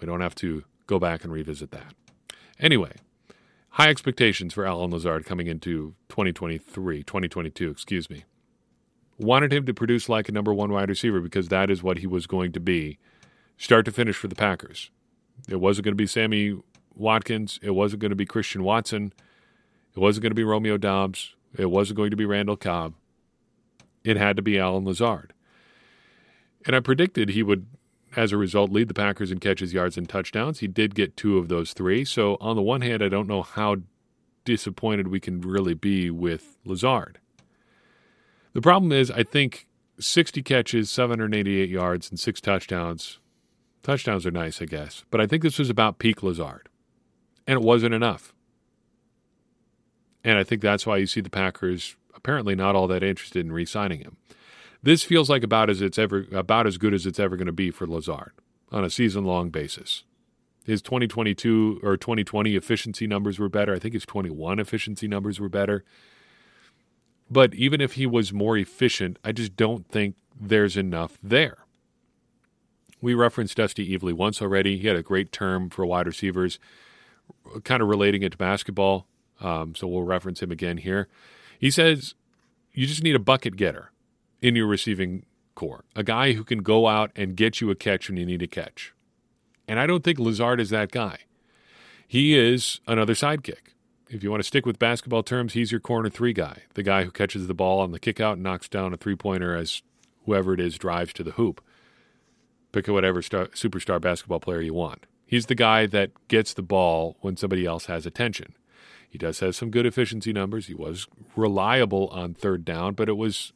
We 0.00 0.06
don't 0.06 0.20
have 0.20 0.34
to 0.36 0.64
go 0.88 0.98
back 0.98 1.22
and 1.22 1.32
revisit 1.32 1.70
that. 1.70 1.94
Anyway, 2.58 2.96
high 3.70 3.88
expectations 3.88 4.52
for 4.52 4.66
Allen 4.66 4.90
Lazard 4.90 5.24
coming 5.24 5.46
into 5.46 5.94
2023, 6.08 7.04
2022, 7.04 7.70
excuse 7.70 8.10
me. 8.10 8.24
Wanted 9.18 9.52
him 9.52 9.66
to 9.66 9.74
produce 9.74 10.08
like 10.08 10.28
a 10.28 10.32
number 10.32 10.52
one 10.52 10.72
wide 10.72 10.88
receiver 10.88 11.20
because 11.20 11.48
that 11.48 11.70
is 11.70 11.82
what 11.82 11.98
he 11.98 12.06
was 12.06 12.26
going 12.26 12.52
to 12.52 12.60
be, 12.60 12.98
start 13.56 13.84
to 13.84 13.92
finish 13.92 14.16
for 14.16 14.28
the 14.28 14.34
Packers. 14.34 14.90
It 15.48 15.56
wasn't 15.56 15.84
going 15.84 15.92
to 15.92 15.96
be 15.96 16.06
Sammy 16.06 16.58
Watkins. 16.94 17.60
It 17.62 17.70
wasn't 17.70 18.00
going 18.00 18.10
to 18.10 18.16
be 18.16 18.26
Christian 18.26 18.64
Watson. 18.64 19.12
It 19.94 20.00
wasn't 20.00 20.22
going 20.22 20.32
to 20.32 20.36
be 20.36 20.44
Romeo 20.44 20.76
Doubs. 20.76 21.34
It 21.56 21.70
wasn't 21.70 21.96
going 21.96 22.10
to 22.10 22.16
be 22.16 22.24
Randall 22.24 22.56
Cobb 22.56 22.94
it 24.04 24.18
had 24.18 24.36
to 24.36 24.42
be 24.42 24.58
Allen 24.58 24.84
Lazard. 24.84 25.32
And 26.66 26.76
I 26.76 26.80
predicted 26.80 27.30
he 27.30 27.42
would, 27.42 27.66
as 28.14 28.32
a 28.32 28.36
result, 28.36 28.70
lead 28.70 28.88
the 28.88 28.94
Packers 28.94 29.32
in 29.32 29.40
catches, 29.40 29.72
yards, 29.72 29.96
and 29.96 30.08
touchdowns. 30.08 30.60
He 30.60 30.68
did 30.68 30.94
get 30.94 31.16
two 31.16 31.38
of 31.38 31.48
those 31.48 31.72
three. 31.72 32.04
So, 32.04 32.36
on 32.40 32.54
the 32.54 32.62
one 32.62 32.82
hand, 32.82 33.02
I 33.02 33.08
don't 33.08 33.28
know 33.28 33.42
how 33.42 33.76
disappointed 34.44 35.08
we 35.08 35.20
can 35.20 35.40
really 35.40 35.74
be 35.74 36.10
with 36.10 36.58
Lazard. 36.64 37.18
The 38.54 38.62
problem 38.62 38.92
is, 38.92 39.10
I 39.10 39.22
think 39.22 39.66
60 39.98 40.42
catches, 40.42 40.90
788 40.90 41.68
yards, 41.68 42.08
and 42.08 42.18
six 42.18 42.40
touchdowns. 42.40 43.18
Touchdowns 43.82 44.24
are 44.24 44.30
nice, 44.30 44.62
I 44.62 44.64
guess. 44.64 45.04
But 45.10 45.20
I 45.20 45.26
think 45.26 45.42
this 45.42 45.58
was 45.58 45.70
about 45.70 45.98
peak 45.98 46.22
Lazard. 46.22 46.68
And 47.46 47.60
it 47.60 47.64
wasn't 47.64 47.94
enough. 47.94 48.32
And 50.24 50.38
I 50.38 50.44
think 50.44 50.62
that's 50.62 50.86
why 50.86 50.96
you 50.96 51.06
see 51.06 51.20
the 51.20 51.28
Packers 51.28 51.96
apparently 52.14 52.54
not 52.54 52.74
all 52.74 52.86
that 52.88 53.02
interested 53.02 53.44
in 53.44 53.52
re-signing 53.52 54.00
him. 54.00 54.16
This 54.82 55.02
feels 55.02 55.28
like 55.28 55.42
about 55.42 55.68
as 55.68 55.82
it's 55.82 55.98
ever 55.98 56.26
about 56.32 56.66
as 56.66 56.78
good 56.78 56.94
as 56.94 57.06
it's 57.06 57.20
ever 57.20 57.36
going 57.36 57.46
to 57.46 57.52
be 57.52 57.70
for 57.70 57.86
Lazard 57.86 58.32
on 58.70 58.84
a 58.84 58.90
season-long 58.90 59.50
basis. 59.50 60.04
His 60.64 60.80
2022 60.80 61.80
or 61.82 61.96
2020 61.96 62.56
efficiency 62.56 63.06
numbers 63.06 63.38
were 63.38 63.50
better. 63.50 63.74
I 63.74 63.78
think 63.78 63.94
his 63.94 64.06
21 64.06 64.58
efficiency 64.58 65.06
numbers 65.06 65.38
were 65.38 65.50
better. 65.50 65.84
But 67.30 67.54
even 67.54 67.80
if 67.80 67.94
he 67.94 68.06
was 68.06 68.32
more 68.32 68.56
efficient, 68.56 69.18
I 69.24 69.32
just 69.32 69.56
don't 69.56 69.88
think 69.88 70.16
there's 70.38 70.76
enough 70.76 71.18
there. 71.22 71.58
We 73.00 73.14
referenced 73.14 73.56
Dusty 73.56 73.96
Evely 73.96 74.12
once 74.12 74.40
already. 74.40 74.78
He 74.78 74.86
had 74.86 74.96
a 74.96 75.02
great 75.02 75.32
term 75.32 75.68
for 75.70 75.84
wide 75.84 76.06
receivers, 76.06 76.58
kind 77.64 77.82
of 77.82 77.88
relating 77.88 78.22
it 78.22 78.32
to 78.32 78.38
basketball. 78.38 79.06
Um, 79.40 79.74
so 79.74 79.86
we'll 79.86 80.04
reference 80.04 80.42
him 80.42 80.50
again 80.50 80.78
here. 80.78 81.08
He 81.58 81.70
says 81.70 82.14
you 82.72 82.86
just 82.86 83.02
need 83.02 83.14
a 83.14 83.20
bucket 83.20 83.56
getter 83.56 83.90
in 84.42 84.56
your 84.56 84.66
receiving 84.66 85.24
corps, 85.54 85.84
a 85.94 86.02
guy 86.02 86.32
who 86.32 86.44
can 86.44 86.58
go 86.58 86.86
out 86.86 87.10
and 87.14 87.36
get 87.36 87.60
you 87.60 87.70
a 87.70 87.74
catch 87.74 88.08
when 88.08 88.18
you 88.18 88.26
need 88.26 88.42
a 88.42 88.46
catch. 88.46 88.92
And 89.66 89.78
I 89.78 89.86
don't 89.86 90.04
think 90.04 90.18
Lazard 90.18 90.60
is 90.60 90.70
that 90.70 90.90
guy. 90.90 91.18
He 92.06 92.36
is 92.36 92.80
another 92.86 93.14
sidekick. 93.14 93.73
If 94.14 94.22
you 94.22 94.30
want 94.30 94.44
to 94.44 94.46
stick 94.46 94.64
with 94.64 94.78
basketball 94.78 95.24
terms, 95.24 95.54
he's 95.54 95.72
your 95.72 95.80
corner 95.80 96.08
three 96.08 96.32
guy, 96.32 96.62
the 96.74 96.84
guy 96.84 97.02
who 97.02 97.10
catches 97.10 97.48
the 97.48 97.52
ball 97.52 97.80
on 97.80 97.90
the 97.90 97.98
kick 97.98 98.20
out 98.20 98.34
and 98.34 98.44
knocks 98.44 98.68
down 98.68 98.94
a 98.94 98.96
three 98.96 99.16
pointer 99.16 99.56
as 99.56 99.82
whoever 100.24 100.54
it 100.54 100.60
is 100.60 100.78
drives 100.78 101.12
to 101.14 101.24
the 101.24 101.32
hoop. 101.32 101.60
Pick 102.70 102.86
whatever 102.86 103.22
star, 103.22 103.46
superstar 103.46 104.00
basketball 104.00 104.38
player 104.38 104.60
you 104.60 104.72
want. 104.72 105.06
He's 105.26 105.46
the 105.46 105.56
guy 105.56 105.86
that 105.86 106.12
gets 106.28 106.54
the 106.54 106.62
ball 106.62 107.16
when 107.22 107.36
somebody 107.36 107.66
else 107.66 107.86
has 107.86 108.06
attention. 108.06 108.54
He 109.10 109.18
does 109.18 109.40
have 109.40 109.56
some 109.56 109.72
good 109.72 109.84
efficiency 109.84 110.32
numbers. 110.32 110.68
He 110.68 110.74
was 110.74 111.08
reliable 111.34 112.06
on 112.12 112.34
third 112.34 112.64
down, 112.64 112.94
but 112.94 113.08
it 113.08 113.16
was 113.16 113.52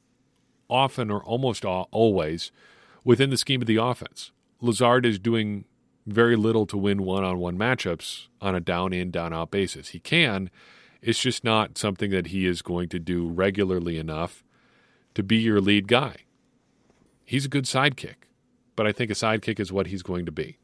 often 0.69 1.09
or 1.09 1.23
almost 1.23 1.65
always 1.65 2.51
within 3.05 3.31
the 3.31 3.37
scheme 3.37 3.61
of 3.61 3.69
the 3.69 3.77
offense. 3.77 4.33
Lazard 4.61 5.07
is 5.07 5.21
doing 5.21 5.67
very 6.13 6.37
little 6.37 6.67
to 6.67 6.77
win 6.77 7.03
one 7.03 7.25
on 7.25 7.39
one 7.39 7.57
matchups 7.57 8.27
on 8.41 8.55
a 8.55 8.61
down 8.61 8.93
in, 8.93 9.11
down 9.11 9.33
out 9.33 9.51
basis. 9.51 9.91
He 9.91 10.01
can, 10.01 10.51
it's 11.03 11.21
just 11.21 11.45
not 11.45 11.79
something 11.79 12.11
that 12.11 12.29
he 12.29 12.47
is 12.47 12.63
going 12.63 12.89
to 12.91 12.99
do 12.99 13.29
regularly 13.29 13.99
enough 13.99 14.45
to 15.15 15.23
be 15.23 15.37
your 15.37 15.61
lead 15.61 15.89
guy. 15.89 16.17
He's 17.25 17.45
a 17.45 17.49
good 17.49 17.65
sidekick, 17.65 18.27
but 18.77 18.87
I 18.87 18.93
think 18.93 19.11
a 19.11 19.15
sidekick 19.15 19.61
is 19.61 19.73
what 19.73 19.89
he's 19.89 20.03
going 20.03 20.27
to 20.27 20.33
be. 20.33 20.59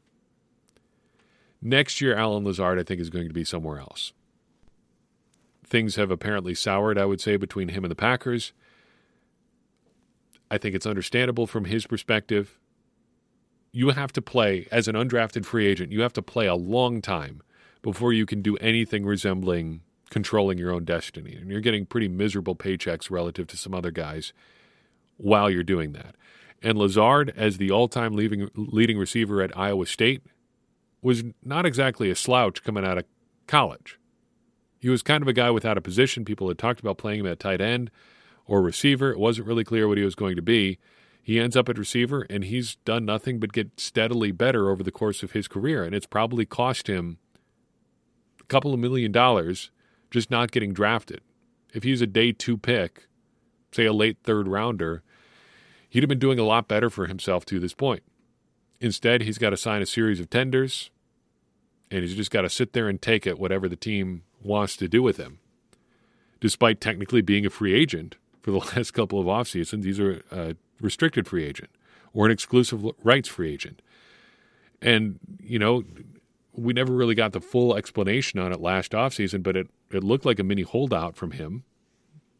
Next 1.61 2.01
year, 2.01 2.15
Allen 2.15 2.43
Lazard, 2.43 2.79
I 2.79 2.83
think, 2.83 3.01
is 3.01 3.09
going 3.09 3.27
to 3.27 3.33
be 3.33 3.43
somewhere 3.43 3.79
else 3.79 4.13
things 5.65 5.95
have 5.95 6.11
apparently 6.11 6.53
soured, 6.53 6.97
I 6.97 7.05
would 7.05 7.21
say, 7.21 7.37
between 7.37 7.69
him 7.69 7.83
and 7.83 7.91
the 7.91 7.95
Packers. 7.95 8.53
I 10.49 10.57
think 10.57 10.75
it's 10.75 10.85
understandable 10.85 11.47
from 11.47 11.65
his 11.65 11.87
perspective. 11.87 12.59
You 13.75 13.89
have 13.89 14.13
to 14.13 14.21
play, 14.21 14.69
as 14.71 14.87
an 14.87 14.95
undrafted 14.95 15.43
free 15.43 15.67
agent, 15.67 15.91
you 15.91 15.99
have 15.99 16.13
to 16.13 16.21
play 16.21 16.47
a 16.47 16.55
long 16.55 17.01
time 17.01 17.41
before 17.81 18.13
you 18.13 18.25
can 18.25 18.41
do 18.41 18.55
anything 18.57 19.05
resembling 19.05 19.81
controlling 20.09 20.57
your 20.57 20.71
own 20.71 20.85
destiny. 20.85 21.35
And 21.35 21.51
you're 21.51 21.59
getting 21.59 21.85
pretty 21.85 22.07
miserable 22.07 22.55
paychecks 22.55 23.11
relative 23.11 23.47
to 23.47 23.57
some 23.57 23.75
other 23.75 23.91
guys 23.91 24.31
while 25.17 25.49
you're 25.49 25.61
doing 25.61 25.91
that. 25.91 26.15
And 26.63 26.77
Lazard, 26.77 27.33
as 27.35 27.57
the 27.57 27.69
all 27.69 27.89
time 27.89 28.13
leading 28.13 28.97
receiver 28.97 29.41
at 29.41 29.57
Iowa 29.57 29.85
State, 29.87 30.23
was 31.01 31.25
not 31.43 31.65
exactly 31.65 32.09
a 32.09 32.15
slouch 32.15 32.63
coming 32.63 32.85
out 32.85 32.97
of 32.97 33.03
college. 33.45 33.99
He 34.79 34.87
was 34.87 35.01
kind 35.01 35.21
of 35.21 35.27
a 35.27 35.33
guy 35.33 35.51
without 35.51 35.77
a 35.77 35.81
position. 35.81 36.23
People 36.23 36.47
had 36.47 36.57
talked 36.57 36.79
about 36.79 36.97
playing 36.97 37.19
him 37.19 37.27
at 37.27 37.41
tight 37.41 37.59
end 37.59 37.91
or 38.45 38.61
receiver. 38.61 39.11
It 39.11 39.19
wasn't 39.19 39.47
really 39.47 39.65
clear 39.65 39.89
what 39.89 39.97
he 39.97 40.05
was 40.05 40.15
going 40.15 40.37
to 40.37 40.41
be. 40.41 40.77
He 41.25 41.39
ends 41.39 41.57
up 41.57 41.69
at 41.69 41.79
receiver, 41.79 42.27
and 42.29 42.43
he's 42.43 42.75
done 42.85 43.03
nothing 43.03 43.39
but 43.39 43.51
get 43.51 43.79
steadily 43.79 44.31
better 44.31 44.69
over 44.69 44.83
the 44.83 44.91
course 44.91 45.23
of 45.23 45.31
his 45.31 45.47
career. 45.47 45.83
And 45.83 45.95
it's 45.95 46.05
probably 46.05 46.45
cost 46.45 46.85
him 46.85 47.17
a 48.39 48.43
couple 48.43 48.75
of 48.75 48.79
million 48.79 49.11
dollars 49.11 49.71
just 50.11 50.29
not 50.29 50.51
getting 50.51 50.71
drafted. 50.71 51.21
If 51.73 51.81
he's 51.81 51.99
a 51.99 52.05
day 52.05 52.31
two 52.31 52.59
pick, 52.59 53.07
say 53.71 53.85
a 53.85 53.91
late 53.91 54.17
third 54.23 54.47
rounder, 54.47 55.01
he'd 55.89 56.03
have 56.03 56.09
been 56.09 56.19
doing 56.19 56.37
a 56.37 56.43
lot 56.43 56.67
better 56.67 56.91
for 56.91 57.07
himself 57.07 57.43
to 57.45 57.59
this 57.59 57.73
point. 57.73 58.03
Instead, 58.79 59.23
he's 59.23 59.39
got 59.39 59.49
to 59.49 59.57
sign 59.57 59.81
a 59.81 59.87
series 59.87 60.19
of 60.19 60.29
tenders, 60.29 60.91
and 61.89 62.03
he's 62.03 62.15
just 62.15 62.29
got 62.29 62.41
to 62.43 62.51
sit 62.51 62.73
there 62.73 62.87
and 62.87 63.01
take 63.01 63.25
it, 63.25 63.39
whatever 63.39 63.67
the 63.67 63.75
team 63.75 64.21
wants 64.43 64.77
to 64.77 64.87
do 64.87 65.01
with 65.01 65.17
him. 65.17 65.39
Despite 66.39 66.79
technically 66.79 67.21
being 67.23 67.47
a 67.47 67.49
free 67.49 67.73
agent 67.73 68.17
for 68.43 68.51
the 68.51 68.57
last 68.75 68.91
couple 68.91 69.19
of 69.19 69.27
off 69.27 69.47
seasons, 69.47 69.85
these 69.85 69.99
are 69.99 70.21
a 70.29 70.55
restricted 70.79 71.27
free 71.27 71.45
agent 71.45 71.69
or 72.13 72.25
an 72.25 72.31
exclusive 72.31 72.83
rights 73.03 73.27
free 73.27 73.53
agent. 73.53 73.81
And, 74.81 75.19
you 75.41 75.59
know, 75.59 75.83
we 76.53 76.73
never 76.73 76.93
really 76.93 77.15
got 77.15 77.33
the 77.33 77.41
full 77.41 77.75
explanation 77.75 78.39
on 78.39 78.51
it 78.51 78.61
last 78.61 78.91
offseason, 78.91 79.43
but 79.43 79.55
it, 79.55 79.67
it 79.91 80.03
looked 80.03 80.25
like 80.25 80.39
a 80.39 80.43
mini 80.43 80.61
holdout 80.61 81.15
from 81.15 81.31
him, 81.31 81.63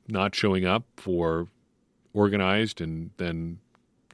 not 0.08 0.36
showing 0.36 0.66
up 0.66 0.86
for 0.98 1.48
organized 2.14 2.80
and 2.80 3.12
then 3.18 3.60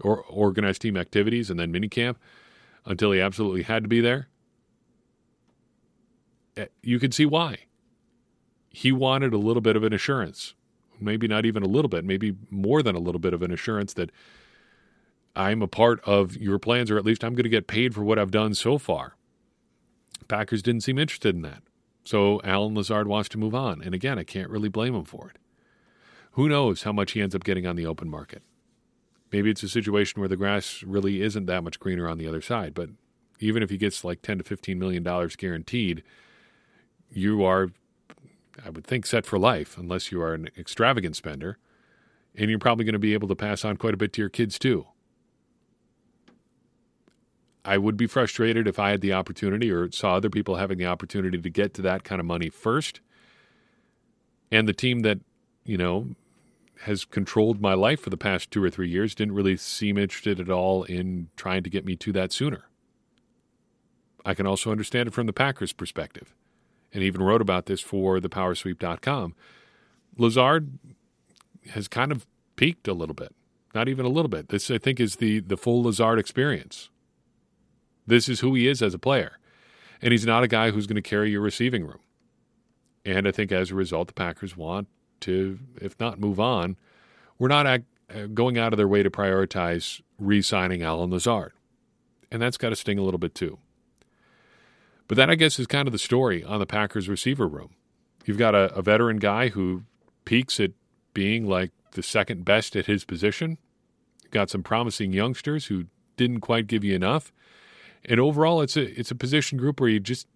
or 0.02 0.24
organized 0.24 0.82
team 0.82 0.98
activities 0.98 1.50
and 1.50 1.60
then 1.60 1.72
minicamp 1.72 2.16
until 2.86 3.12
he 3.12 3.22
absolutely 3.22 3.64
had 3.64 3.84
to 3.84 3.90
be 3.90 4.02
there. 4.02 4.28
Eh, 6.58 6.66
you 6.82 7.00
can 7.00 7.12
see 7.12 7.26
why 7.26 7.58
he 8.70 8.92
wanted 8.92 9.34
a 9.34 9.38
little 9.38 9.62
bit 9.62 9.76
of 9.76 9.84
an 9.84 9.94
assurance. 9.94 10.56
Maybe 11.02 11.28
not 11.28 11.46
even 11.46 11.64
a 11.64 11.68
little 11.68 11.90
bit, 11.90 12.06
maybe 12.06 12.36
more 12.50 12.84
than 12.84 12.96
a 12.96 13.00
little 13.00 13.20
bit 13.20 13.34
of 13.34 13.42
an 13.42 13.52
assurance 13.52 13.94
that 13.94 14.12
I'm 15.36 15.62
a 15.62 15.68
part 15.68 16.00
of 16.06 16.38
your 16.38 16.60
plans, 16.60 16.92
or 16.92 16.98
at 16.98 17.06
least 17.06 17.24
I'm 17.24 17.34
going 17.34 17.44
to 17.44 17.50
get 17.50 17.68
paid 17.68 17.96
for 17.96 18.04
what 18.04 18.20
I've 18.20 18.32
done 18.32 18.54
so 18.54 18.78
far. 18.78 19.16
Packers 20.28 20.62
didn't 20.62 20.82
seem 20.82 20.98
interested 20.98 21.36
in 21.36 21.42
that. 21.42 21.64
So 22.04 22.42
Allen 22.44 22.76
Lazard 22.76 23.08
wants 23.08 23.30
to 23.30 23.38
move 23.38 23.56
on. 23.56 23.82
And 23.82 23.94
again, 23.94 24.18
I 24.18 24.24
can't 24.24 24.50
really 24.50 24.70
blame 24.70 24.96
him 24.96 25.06
for 25.06 25.30
it. 25.30 25.38
Who 26.34 26.48
knows 26.48 26.84
how 26.84 26.92
much 26.92 27.12
he 27.12 27.22
ends 27.22 27.36
up 27.36 27.44
getting 27.44 27.68
on 27.68 27.76
the 27.76 27.86
open 27.86 28.10
market? 28.10 28.42
Maybe 29.32 29.50
it's 29.50 29.64
a 29.64 29.70
situation 29.70 30.20
where 30.20 30.30
the 30.30 30.38
grass 30.38 30.84
really 30.84 31.22
isn't 31.22 31.46
that 31.46 31.64
much 31.64 31.80
greener 31.80 32.08
on 32.08 32.18
the 32.18 32.28
other 32.28 32.42
side, 32.42 32.74
but 32.74 32.90
even 33.40 33.64
if 33.64 33.70
he 33.70 33.78
gets 33.78 34.04
like 34.04 34.22
10 34.22 34.40
to 34.40 34.44
15 34.44 34.78
million 34.78 35.04
dollars 35.04 35.36
guaranteed, 35.36 36.04
you 37.10 37.44
are 37.44 37.70
I 38.64 38.70
would 38.70 38.86
think 38.86 39.06
set 39.06 39.26
for 39.26 39.40
life 39.40 39.78
unless 39.78 40.12
you 40.12 40.22
are 40.22 40.34
an 40.34 40.50
extravagant 40.58 41.16
spender. 41.16 41.58
And 42.36 42.50
you're 42.50 42.60
probably 42.60 42.86
going 42.86 42.94
to 42.94 43.00
be 43.00 43.14
able 43.14 43.28
to 43.28 43.36
pass 43.36 43.66
on 43.66 43.78
quite 43.78 43.94
a 43.94 43.98
bit 43.98 44.14
to 44.14 44.22
your 44.22 44.30
kids 44.30 44.58
too. 44.58 44.88
I 47.64 47.78
would 47.78 47.98
be 47.98 48.08
frustrated 48.08 48.68
if 48.68 48.80
I 48.80 48.92
had 48.92 49.02
the 49.02 49.14
opportunity 49.14 49.70
or 49.70 49.92
saw 49.92 50.16
other 50.16 50.30
people 50.30 50.56
having 50.56 50.78
the 50.78 50.86
opportunity 50.86 51.40
to 51.40 51.50
get 51.50 51.74
to 51.76 51.82
that 51.84 52.04
kind 52.04 52.20
of 52.20 52.26
money 52.26 52.50
first. 52.50 53.02
And 54.52 54.68
the 54.68 54.74
team 54.74 55.02
that, 55.02 55.20
you 55.64 55.78
know, 55.78 56.16
has 56.84 57.06
controlled 57.06 57.62
my 57.62 57.74
life 57.74 58.00
for 58.00 58.10
the 58.10 58.18
past 58.18 58.50
two 58.50 58.64
or 58.64 58.70
three 58.70 58.90
years 58.90 59.14
didn't 59.14 59.36
really 59.36 59.58
seem 59.58 59.98
interested 59.98 60.40
at 60.40 60.50
all 60.50 60.84
in 60.84 61.30
trying 61.36 61.64
to 61.64 61.70
get 61.70 61.86
me 61.86 61.96
to 61.98 62.12
that 62.14 62.32
sooner. 62.32 62.66
I 64.26 64.34
can 64.34 64.48
also 64.48 64.72
understand 64.72 65.08
it 65.08 65.14
from 65.14 65.28
the 65.28 65.34
Packers' 65.34 65.74
perspective, 65.74 66.34
and 66.93 67.04
even 67.04 67.21
wrote 67.21 67.41
about 67.41 67.65
this 67.65 67.82
for 67.82 68.19
thepowersweep.com. 68.19 69.36
Lazard 70.17 70.80
has 71.71 71.88
kind 71.88 72.12
of 72.12 72.25
peaked 72.56 72.88
a 72.88 72.93
little 72.93 73.15
bit, 73.15 73.34
not 73.73 73.88
even 73.88 74.06
a 74.06 74.10
little 74.10 74.30
bit. 74.30 74.49
This, 74.49 74.69
I 74.69 74.77
think, 74.77 74.99
is 74.99 75.17
the 75.17 75.39
the 75.39 75.58
full 75.58 75.84
Lazard 75.84 76.19
experience. 76.19 76.89
This 78.06 78.27
is 78.27 78.41
who 78.41 78.56
he 78.56 78.67
is 78.67 78.82
as 78.82 78.93
a 78.93 78.99
player, 78.99 79.38
and 80.01 80.12
he's 80.12 80.25
not 80.25 80.43
a 80.43 80.47
guy 80.47 80.71
who's 80.71 80.88
going 80.88 81.01
to 81.01 81.01
carry 81.01 81.32
your 81.32 81.41
receiving 81.41 81.86
room. 81.86 81.99
And 83.06 83.27
I 83.27 83.32
think 83.32 83.51
as 83.51 83.71
a 83.71 83.75
result, 83.75 84.08
the 84.08 84.13
Packers 84.13 84.56
want 84.56 84.88
to, 85.21 85.60
if 85.80 85.99
not 85.99 86.19
move 86.19 86.39
on, 86.39 86.77
we're 87.39 87.47
not 87.47 87.65
uh, 87.65 87.80
going 88.34 88.58
out 88.58 88.73
of 88.73 88.77
their 88.77 88.88
way 88.88 89.01
to 89.04 89.10
prioritize 89.10 90.01
re 90.19 90.41
signing 90.41 90.84
Allen 90.84 91.12
Lazard. 91.12 91.54
And 92.32 92.41
that's 92.41 92.58
got 92.58 92.69
to 92.69 92.75
sting 92.75 92.99
a 92.99 93.04
little 93.04 93.17
bit 93.17 93.36
too. 93.36 93.58
But 95.12 95.17
that, 95.17 95.30
I 95.30 95.36
guess, 95.36 95.60
is 95.60 95.67
kind 95.67 95.89
of 95.89 95.91
the 95.91 96.00
story 96.00 96.41
on 96.41 96.62
the 96.62 96.65
Packers 96.65 97.10
receiver 97.10 97.45
room. 97.45 97.71
You've 98.24 98.38
got 98.38 98.56
a, 98.56 98.74
a 98.74 98.82
veteran 98.82 99.17
guy 99.17 99.50
who 99.50 99.84
peaks 100.24 100.58
at 100.58 100.71
being 101.13 101.45
like 101.45 101.71
the 101.91 102.02
second 102.02 102.45
best 102.45 102.78
at 102.78 102.86
his 102.86 103.04
position. 103.04 103.58
You've 104.24 104.32
got 104.32 104.50
some 104.50 104.63
promising 104.63 105.12
youngsters 105.12 105.65
who 105.65 105.88
didn't 106.15 106.39
quite 106.39 106.67
give 106.67 106.86
you 106.86 106.95
enough. 106.95 107.34
And 108.06 108.21
overall, 108.21 108.62
it's 108.62 108.78
a 108.78 108.84
it's 108.97 109.12
a 109.12 109.15
position 109.15 109.58
group 109.58 109.82
where 109.82 109.89
you 109.89 110.00
just 110.00 110.28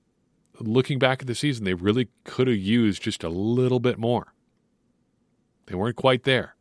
looking 0.60 1.00
back 1.00 1.22
at 1.22 1.28
the 1.28 1.36
season, 1.36 1.64
they 1.64 1.74
really 1.74 2.10
could 2.26 2.50
have 2.50 2.58
used 2.58 3.02
just 3.02 3.24
a 3.24 3.30
little 3.30 3.80
bit 3.80 3.98
more. 3.98 4.34
They 5.68 5.76
weren't 5.76 5.96
quite 5.96 6.24
there. 6.24 6.58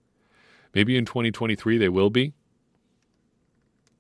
Maybe 0.73 0.97
in 0.97 1.05
2023 1.05 1.79
they 1.79 1.89
will 1.89 2.11
be. 2.11 2.33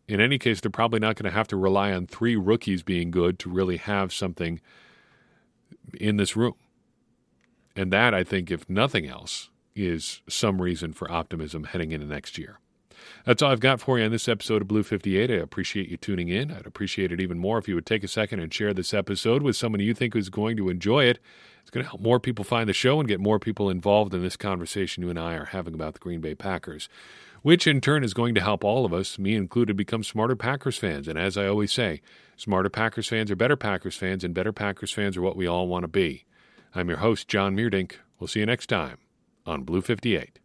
In 0.07 0.21
any 0.21 0.39
case, 0.39 0.61
they're 0.61 0.71
probably 0.71 1.01
not 1.01 1.17
going 1.17 1.31
to 1.31 1.37
have 1.37 1.49
to 1.49 1.57
rely 1.57 1.93
on 1.93 2.07
three 2.07 2.37
rookies 2.37 2.83
being 2.83 3.11
good 3.11 3.39
to 3.41 3.51
really 3.51 3.79
have 3.79 4.13
something 4.13 4.61
in 5.99 6.17
this 6.17 6.37
room. 6.37 6.55
And 7.77 7.93
that, 7.93 8.15
I 8.15 8.23
think, 8.23 8.51
if 8.51 8.69
nothing 8.69 9.07
else, 9.07 9.51
is 9.75 10.23
some 10.29 10.63
reason 10.63 10.93
for 10.93 11.11
optimism 11.11 11.65
heading 11.65 11.91
into 11.91 12.07
next 12.07 12.39
year. 12.39 12.59
That's 13.25 13.43
all 13.43 13.51
I've 13.51 13.61
got 13.61 13.81
for 13.81 13.99
you 13.99 14.05
on 14.05 14.11
this 14.11 14.29
episode 14.29 14.63
of 14.63 14.69
Blue 14.69 14.83
58. 14.83 15.31
I 15.31 15.35
appreciate 15.35 15.89
you 15.89 15.97
tuning 15.97 16.29
in. 16.29 16.51
I'd 16.51 16.67
appreciate 16.67 17.13
it 17.13 17.21
even 17.21 17.39
more 17.39 17.59
if 17.59 17.69
you 17.69 17.75
would 17.75 17.87
take 17.87 18.05
a 18.05 18.09
second 18.09 18.41
and 18.41 18.53
share 18.53 18.73
this 18.73 18.95
episode 18.95 19.43
with 19.43 19.57
someone 19.57 19.81
you 19.81 19.95
think 19.95 20.15
is 20.15 20.29
going 20.29 20.57
to 20.57 20.69
enjoy 20.69 21.05
it. 21.05 21.19
It's 21.63 21.71
going 21.71 21.85
to 21.85 21.91
help 21.91 22.03
more 22.03 22.21
people 22.21 22.45
find 22.45 22.69
the 22.69 22.75
show 22.75 23.01
and 23.01 23.09
get 23.09 23.21
more 23.21 23.39
people 23.39 23.71
involved 23.71 24.15
in 24.15 24.23
this 24.23 24.37
conversation 24.37 25.03
you 25.03 25.11
and 25.11 25.19
I 25.19 25.35
are 25.35 25.47
having 25.47 25.75
about 25.75 25.95
the 25.95 26.01
Green 26.01 26.21
Bay 26.21 26.35
Packers, 26.35 26.89
which 27.45 27.67
in 27.67 27.79
turn 27.79 28.03
is 28.03 28.15
going 28.15 28.35
to 28.35 28.41
help 28.41 28.65
all 28.65 28.87
of 28.87 28.95
us, 28.95 29.19
me 29.19 29.35
included, 29.35 29.77
become 29.77 30.03
smarter 30.03 30.35
Packers 30.35 30.79
fans. 30.79 31.07
And 31.07 31.19
as 31.19 31.37
I 31.37 31.47
always 31.47 31.75
say, 31.75 32.01
smarter 32.39 32.71
Packers 32.71 33.07
fans 33.07 33.31
are 33.31 33.37
better 33.37 33.55
Packers 33.55 33.99
fans, 33.99 34.25
and 34.25 34.33
better 34.33 34.51
Packers 34.51 34.93
fans 34.93 35.15
are 35.15 35.21
what 35.21 35.37
we 35.37 35.47
all 35.47 35.69
want 35.69 35.83
to 35.83 35.89
be. 35.89 36.25
I'm 36.75 36.89
your 36.89 36.99
host, 36.99 37.29
John 37.29 37.55
Meerdink. 37.55 37.97
We'll 38.19 38.29
see 38.29 38.41
you 38.41 38.47
next 38.47 38.69
time 38.69 38.97
on 39.45 39.65
Blue 39.65 39.83
58. 39.83 40.39